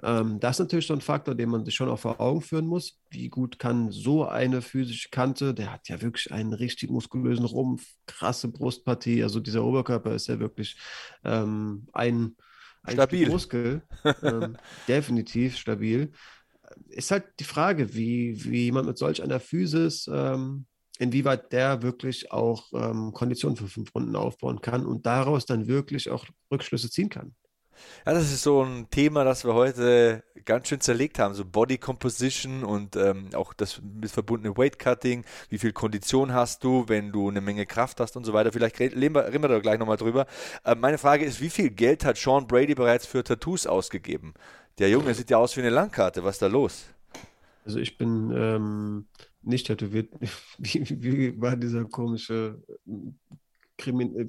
[0.02, 2.66] Ähm, das ist natürlich so ein Faktor, den man sich schon auch vor Augen führen
[2.66, 3.00] muss.
[3.10, 7.86] Wie gut kann so eine physische Kante, der hat ja wirklich einen richtig muskulösen Rumpf,
[8.06, 9.22] krasse Brustpartie.
[9.22, 10.76] Also dieser Oberkörper ist ja wirklich
[11.24, 12.36] ähm, ein
[12.88, 13.28] stabil.
[13.28, 13.82] Muskel,
[14.22, 14.56] ähm,
[14.88, 16.12] definitiv stabil.
[16.88, 20.66] Ist halt die Frage, wie, wie jemand mit solch einer Physis, ähm,
[20.98, 26.10] inwieweit der wirklich auch ähm, Konditionen für fünf Runden aufbauen kann und daraus dann wirklich
[26.10, 27.34] auch Rückschlüsse ziehen kann.
[28.06, 31.34] Ja, das ist so ein Thema, das wir heute ganz schön zerlegt haben.
[31.34, 35.24] So Body Composition und ähm, auch das mit verbundene Weight Cutting.
[35.48, 38.52] Wie viel Kondition hast du, wenn du eine Menge Kraft hast und so weiter.
[38.52, 40.26] Vielleicht reden wir, reden wir da gleich nochmal drüber.
[40.64, 44.34] Äh, meine Frage ist, wie viel Geld hat Sean Brady bereits für Tattoos ausgegeben?
[44.78, 46.24] Der Junge sieht ja aus wie eine Landkarte.
[46.24, 46.86] Was ist da los?
[47.64, 49.06] Also ich bin ähm,
[49.42, 50.12] nicht tätowiert.
[50.58, 52.62] Wie, wie, war dieser komische
[53.78, 54.26] Krimin äh,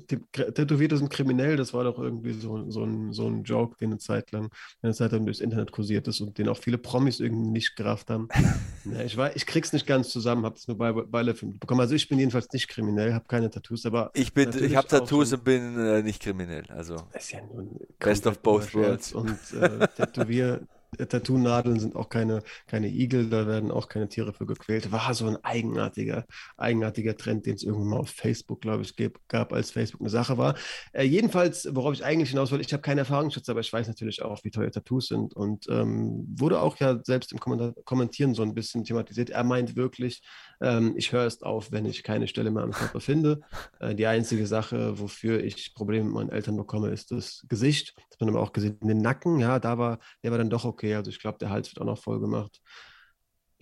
[0.51, 3.99] Tätowierte sind kriminell, das war doch irgendwie so, so, ein, so ein Joke, den eine
[3.99, 4.49] Zeit lang,
[4.81, 8.09] eine Zeit lang durchs Internet kursiert ist und den auch viele Promis irgendwie nicht gerafft
[8.09, 8.29] haben.
[8.85, 11.81] ja, ich, war, ich krieg's nicht ganz zusammen, hab's nur bei Beilefilm bekommen.
[11.81, 14.11] Also ich bin jedenfalls nicht kriminell, habe keine Tattoos, aber.
[14.13, 16.65] Ich bin, ich habe Tattoos und bin äh, nicht kriminell.
[16.69, 16.95] Also.
[17.11, 19.13] Das ist ja nun Best of both worlds.
[19.13, 20.61] Und äh, Tätowier.
[20.97, 24.91] Tattoo-Nadeln sind auch keine, keine Igel, da werden auch keine Tiere für gequält.
[24.91, 26.25] War so ein eigenartiger,
[26.57, 28.95] eigenartiger Trend, den es irgendwann mal auf Facebook, glaube ich,
[29.27, 30.55] gab, als Facebook eine Sache war.
[30.91, 34.21] Äh, jedenfalls, worauf ich eigentlich hinaus wollte, ich habe keine Erfahrungsschutz, aber ich weiß natürlich
[34.21, 38.53] auch, wie teuer Tattoos sind und ähm, wurde auch ja selbst im Kommentieren so ein
[38.53, 39.29] bisschen thematisiert.
[39.29, 40.21] Er meint wirklich,
[40.61, 43.41] ähm, ich höre erst auf, wenn ich keine Stelle mehr am Körper finde.
[43.79, 47.93] Äh, die einzige Sache, wofür ich Probleme mit meinen Eltern bekomme, ist das Gesicht.
[47.97, 48.79] Das hat man aber auch gesehen.
[48.81, 50.82] Den Nacken, ja, da war, der war dann doch okay.
[50.91, 52.61] Also ich glaube, der Hals wird auch noch voll gemacht.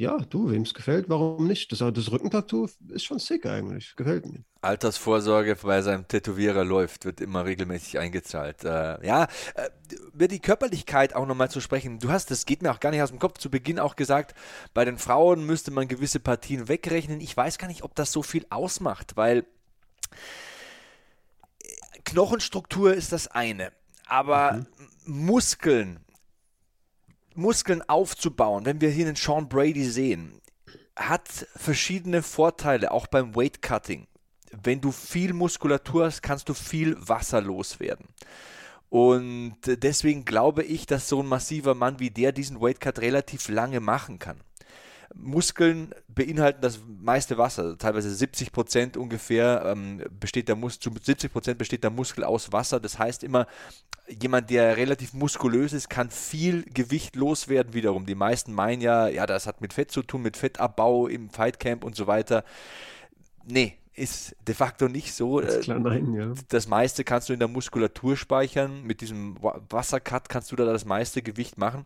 [0.02, 1.72] Ja, du, wem es gefällt, warum nicht?
[1.72, 3.96] Das, das Rückentattoo ist schon sick eigentlich.
[3.96, 4.44] Gefällt mir.
[4.62, 8.64] Altersvorsorge bei seinem Tätowierer läuft, wird immer regelmäßig eingezahlt.
[8.64, 9.70] Äh, ja, äh,
[10.12, 12.00] über die Körperlichkeit auch nochmal zu sprechen.
[12.00, 14.34] Du hast, das geht mir auch gar nicht aus dem Kopf, zu Beginn auch gesagt,
[14.74, 17.22] bei den Frauen müsste man gewisse Partien wegrechnen.
[17.22, 19.46] Ich weiß gar nicht, ob das so viel ausmacht, weil
[22.06, 23.72] Knochenstruktur ist das eine,
[24.08, 24.66] aber mhm.
[25.06, 26.00] Muskeln
[27.36, 30.42] Muskeln aufzubauen, wenn wir hier einen Sean Brady sehen,
[30.96, 34.08] hat verschiedene Vorteile, auch beim Weight Cutting.
[34.52, 38.08] Wenn du viel Muskulatur hast, kannst du viel Wasser loswerden.
[38.90, 43.48] Und deswegen glaube ich, dass so ein massiver Mann wie der diesen Weight Cut relativ
[43.48, 44.42] lange machen kann.
[45.14, 51.32] Muskeln beinhalten das meiste Wasser, teilweise 70 Prozent ungefähr ähm, besteht der Mus zu 70
[51.32, 52.80] Prozent besteht der Muskel aus Wasser.
[52.80, 53.48] Das heißt immer,
[54.08, 58.06] jemand, der relativ muskulös ist, kann viel Gewicht loswerden wiederum.
[58.06, 61.84] Die meisten meinen ja, ja, das hat mit Fett zu tun, mit Fettabbau im Fightcamp
[61.84, 62.44] und so weiter.
[63.46, 65.42] Nee, ist de facto nicht so.
[65.42, 66.34] Das, klar, nein, ja.
[66.50, 68.84] das meiste kannst du in der Muskulatur speichern.
[68.84, 71.86] Mit diesem Wassercut kannst du da das meiste Gewicht machen.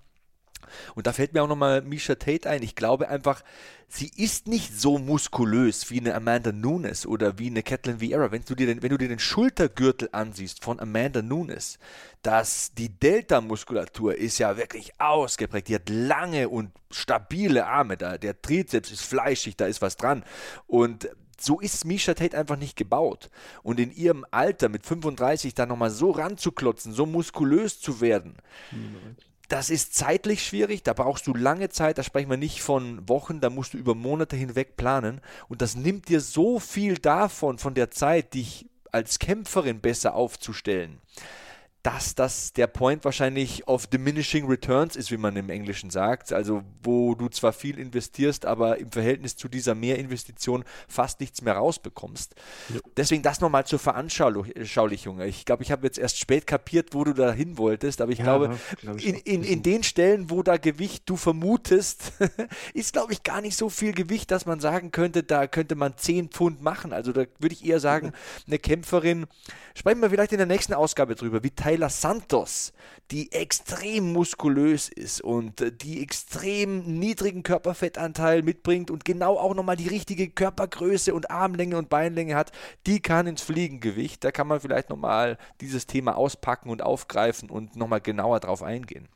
[0.96, 2.64] Und da fällt mir auch nochmal Misha Tate ein.
[2.64, 3.44] Ich glaube einfach,
[3.88, 8.32] sie ist nicht so muskulös wie eine Amanda Nunes oder wie eine Kathleen Vieira.
[8.32, 11.80] Wenn du dir den, wenn du dir den Schultergürtel ansiehst von Amanda Nunes,
[12.22, 15.68] dass die Delta-Muskulatur ist ja wirklich ausgeprägt.
[15.68, 17.98] Die hat lange und stabile Arme.
[17.98, 20.24] Da, der Trizeps ist fleischig, da ist was dran.
[20.68, 21.10] Und
[21.40, 23.30] so ist Misha Tate einfach nicht gebaut.
[23.64, 28.38] Und in ihrem Alter mit 35 da nochmal so ranzuklotzen, so muskulös zu werden,
[29.50, 33.42] das ist zeitlich schwierig, da brauchst du lange Zeit, da sprechen wir nicht von Wochen,
[33.42, 35.22] da musst du über Monate hinweg planen.
[35.48, 41.02] Und das nimmt dir so viel davon, von der Zeit, dich als Kämpferin besser aufzustellen
[41.86, 46.34] dass das der Point wahrscheinlich of diminishing returns ist, wie man im Englischen sagt.
[46.34, 51.54] Also wo du zwar viel investierst, aber im Verhältnis zu dieser Mehrinvestition fast nichts mehr
[51.54, 52.34] rausbekommst.
[52.74, 52.80] Ja.
[52.98, 55.22] Deswegen das nochmal zur Veranschaulichung.
[55.22, 58.18] Ich glaube, ich habe jetzt erst spät kapiert, wo du da hin wolltest, aber ich
[58.18, 62.14] ja, glaube, glaub ich in, in, in den Stellen, wo da Gewicht du vermutest,
[62.74, 65.96] ist, glaube ich, gar nicht so viel Gewicht, dass man sagen könnte, da könnte man
[65.96, 66.94] 10 Pfund machen.
[66.94, 68.12] Also da würde ich eher sagen,
[68.48, 69.28] eine Kämpferin,
[69.76, 72.72] sprechen wir vielleicht in der nächsten Ausgabe drüber, wie Teil Taylor Santos,
[73.12, 79.76] die extrem muskulös ist und äh, die extrem niedrigen Körperfettanteil mitbringt und genau auch nochmal
[79.76, 82.54] die richtige Körpergröße und Armlänge und Beinlänge hat,
[82.88, 84.24] die kann ins Fliegengewicht.
[84.24, 89.10] Da kann man vielleicht nochmal dieses Thema auspacken und aufgreifen und nochmal genauer drauf eingehen.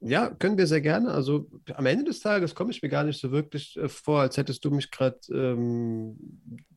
[0.00, 1.12] Ja, können wir sehr gerne.
[1.12, 4.36] Also am Ende des Tages komme ich mir gar nicht so wirklich äh, vor, als
[4.36, 6.18] hättest du mich gerade ähm,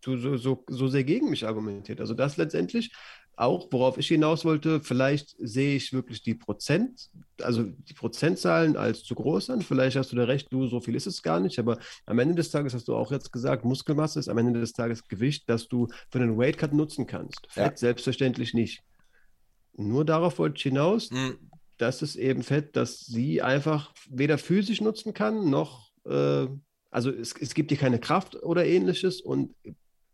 [0.05, 1.99] so, so, so sehr gegen mich argumentiert.
[1.99, 2.93] Also das letztendlich
[3.37, 7.09] auch, worauf ich hinaus wollte, vielleicht sehe ich wirklich die Prozent,
[7.41, 9.61] also die Prozentzahlen als zu groß an.
[9.61, 11.77] Vielleicht hast du da recht, du, so viel ist es gar nicht, aber
[12.07, 15.07] am Ende des Tages hast du auch jetzt gesagt, Muskelmasse ist am Ende des Tages
[15.07, 17.47] Gewicht, das du für einen Weightcut nutzen kannst.
[17.49, 17.77] Fett ja.
[17.77, 18.81] selbstverständlich nicht.
[19.73, 21.37] Nur darauf wollte ich hinaus, mhm.
[21.77, 26.47] dass es eben Fett, dass sie einfach weder physisch nutzen kann, noch, äh,
[26.89, 29.53] also es, es gibt dir keine Kraft oder ähnliches und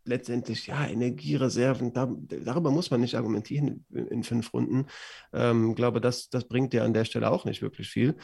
[0.04, 2.12] letztendlich, ja, Energiereserven, da,
[2.44, 4.86] darüber muss man nicht argumentieren in, in fünf Runden.
[5.32, 8.16] Ähm, glaube, das, das bringt dir an der Stelle auch nicht wirklich viel.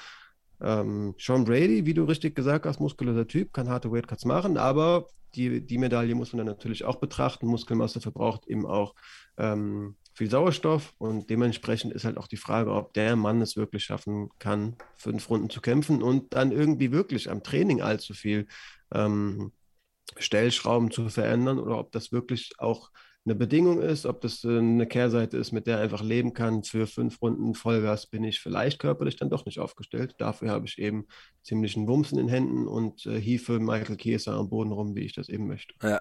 [0.60, 5.06] Ähm, Sean Brady, wie du richtig gesagt hast, muskulöser Typ, kann harte Weightcuts machen, aber
[5.34, 7.46] die, die Medaille muss man dann natürlich auch betrachten.
[7.46, 8.94] Muskelmasse verbraucht eben auch
[9.38, 13.84] ähm, viel Sauerstoff und dementsprechend ist halt auch die Frage, ob der Mann es wirklich
[13.84, 18.46] schaffen kann, fünf Runden zu kämpfen und dann irgendwie wirklich am Training allzu viel
[18.92, 19.52] ähm,
[20.18, 22.90] Stellschrauben zu verändern oder ob das wirklich auch
[23.26, 26.64] eine Bedingung ist, ob das äh, eine Kehrseite ist, mit der er einfach leben kann.
[26.64, 30.14] Für fünf Runden Vollgas bin ich vielleicht körperlich dann doch nicht aufgestellt.
[30.18, 31.06] Dafür habe ich eben
[31.42, 35.14] ziemlichen Wumms in den Händen und äh, hiefe Michael Kieser am Boden rum, wie ich
[35.14, 35.74] das eben möchte.
[35.82, 36.00] Ja,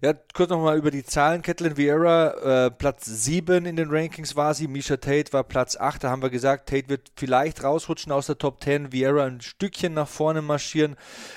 [0.00, 1.42] ja kurz nochmal über die Zahlen.
[1.42, 4.68] Catelyn Vieira, äh, Platz 7 in den Rankings war sie.
[4.68, 6.04] Misha Tate war Platz 8.
[6.04, 8.92] Da haben wir gesagt, Tate wird vielleicht rausrutschen aus der Top 10.
[8.92, 10.94] Vieira ein Stückchen nach vorne marschieren.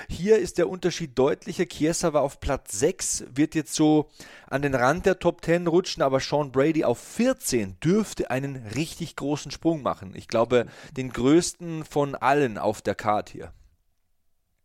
[0.08, 1.66] Hier ist der Unterschied deutlicher.
[1.66, 4.10] Chiesa war auf Platz 6, wird jetzt so
[4.50, 9.16] an den Rand der Top 10 rutschen, aber Sean Brady auf 14 dürfte einen richtig
[9.16, 10.12] großen Sprung machen.
[10.14, 13.52] Ich glaube, den größten von allen auf der Card hier.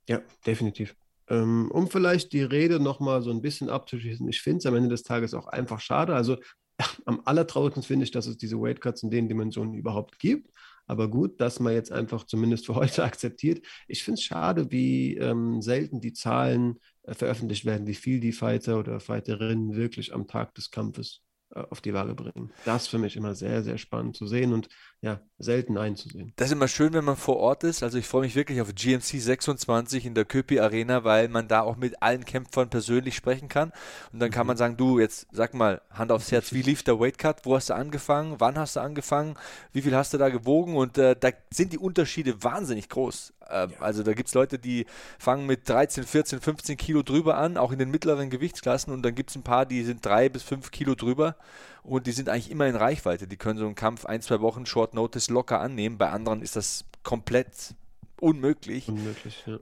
[0.07, 0.95] Ja, definitiv.
[1.29, 4.89] Ähm, um vielleicht die Rede nochmal so ein bisschen abzuschließen, ich finde es am Ende
[4.89, 6.15] des Tages auch einfach schade.
[6.15, 6.37] Also
[7.05, 10.49] am allertraurigsten finde ich, dass es diese Weightcuts in den Dimensionen überhaupt gibt.
[10.85, 13.65] Aber gut, dass man jetzt einfach zumindest für heute akzeptiert.
[13.87, 18.79] Ich finde es schade, wie ähm, selten die Zahlen veröffentlicht werden, wie viel die Fighter
[18.79, 21.21] oder Fighterinnen wirklich am Tag des Kampfes
[21.53, 22.51] äh, auf die Waage bringen.
[22.65, 24.69] Das ist für mich immer sehr, sehr spannend zu sehen und
[25.03, 26.31] ja, selten einzusehen.
[26.37, 27.83] Das ist immer schön, wenn man vor Ort ist.
[27.83, 31.59] Also ich freue mich wirklich auf GMC 26 in der Köpi Arena, weil man da
[31.59, 33.73] auch mit allen Kämpfern persönlich sprechen kann.
[34.13, 34.47] Und dann kann mhm.
[34.47, 37.41] man sagen, du, jetzt sag mal, Hand aufs Herz, wie lief der Weightcut?
[37.43, 38.35] Wo hast du angefangen?
[38.39, 39.35] Wann hast du angefangen?
[39.73, 40.77] Wie viel hast du da gewogen?
[40.77, 43.33] Und äh, da sind die Unterschiede wahnsinnig groß.
[43.49, 43.67] Äh, ja.
[43.81, 44.85] Also da gibt es Leute, die
[45.19, 48.93] fangen mit 13, 14, 15 Kilo drüber an, auch in den mittleren Gewichtsklassen.
[48.93, 51.35] Und dann gibt es ein paar, die sind drei bis fünf Kilo drüber
[51.83, 53.27] und die sind eigentlich immer in Reichweite.
[53.27, 55.97] Die können so einen Kampf ein, zwei Wochen Short Notice locker annehmen.
[55.97, 57.75] Bei anderen ist das komplett
[58.19, 58.87] unmöglich.
[58.87, 59.59] Unmöglich, ja.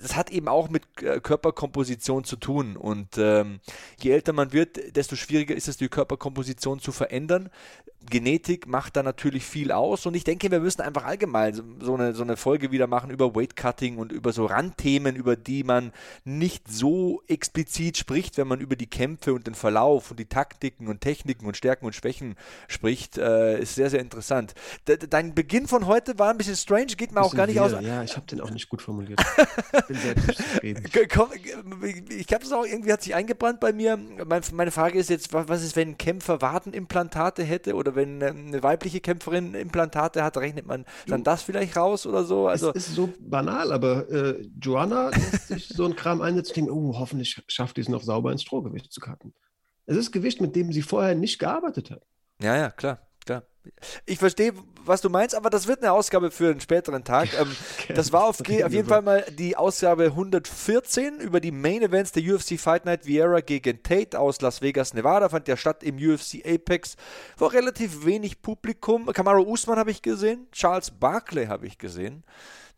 [0.00, 2.76] Das hat eben auch mit äh, Körperkomposition zu tun.
[2.76, 3.60] Und ähm,
[4.00, 7.50] je älter man wird, desto schwieriger ist es, die Körperkomposition zu verändern.
[8.08, 12.14] Genetik macht da natürlich viel aus und ich denke, wir müssen einfach allgemein so eine,
[12.14, 15.92] so eine Folge wieder machen über Weightcutting und über so Randthemen, über die man
[16.24, 20.88] nicht so explizit spricht, wenn man über die Kämpfe und den Verlauf und die Taktiken
[20.88, 22.36] und Techniken und Stärken und Schwächen
[22.68, 23.18] spricht.
[23.18, 24.54] Äh, ist sehr, sehr interessant.
[24.88, 27.64] De dein Beginn von heute war ein bisschen strange, geht mir auch gar nicht wir.
[27.64, 27.72] aus.
[27.82, 29.20] Ja, ich habe den auch nicht gut formuliert.
[29.88, 30.42] bin selbst.
[30.62, 33.98] Ich habe es auch irgendwie hat sich eingebrannt bei mir.
[34.52, 39.00] Meine Frage ist jetzt, was ist, wenn ein Kämpfer Wadenimplantate hätte oder wenn eine weibliche
[39.00, 42.48] Kämpferin Implantate hat, rechnet man dann das vielleicht raus oder so?
[42.48, 46.56] Also es ist so banal, aber äh, Joanna lässt sich so ein Kram einsetzen und
[46.56, 49.34] denkt, oh, hoffentlich schafft die es noch sauber ins Strohgewicht zu cutten.
[49.86, 52.02] Es ist Gewicht, mit dem sie vorher nicht gearbeitet hat.
[52.40, 53.42] Ja, ja, klar, klar.
[54.06, 54.52] Ich verstehe,
[54.84, 57.28] was du meinst, aber das wird eine Ausgabe für einen späteren Tag.
[57.40, 57.56] Ähm,
[57.94, 62.22] das war auf, auf jeden Fall mal die Ausgabe 114 über die Main Events der
[62.22, 65.28] UFC Fight Night Vieira gegen Tate aus Las Vegas, Nevada.
[65.28, 66.96] Fand ja statt im UFC Apex.
[67.38, 69.06] War relativ wenig Publikum.
[69.06, 72.24] Kamaru Usman habe ich gesehen, Charles Barkley habe ich gesehen.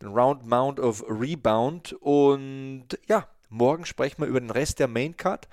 [0.00, 1.94] Den Round Mount of Rebound.
[2.00, 5.48] Und ja, morgen sprechen wir über den Rest der Main Card.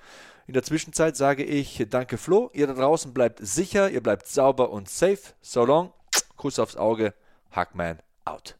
[0.50, 2.50] In der Zwischenzeit sage ich danke Flo.
[2.52, 5.32] Ihr da draußen bleibt sicher, ihr bleibt sauber und safe.
[5.40, 5.92] So long.
[6.36, 7.14] Kuss aufs Auge.
[7.52, 8.59] Hackman out.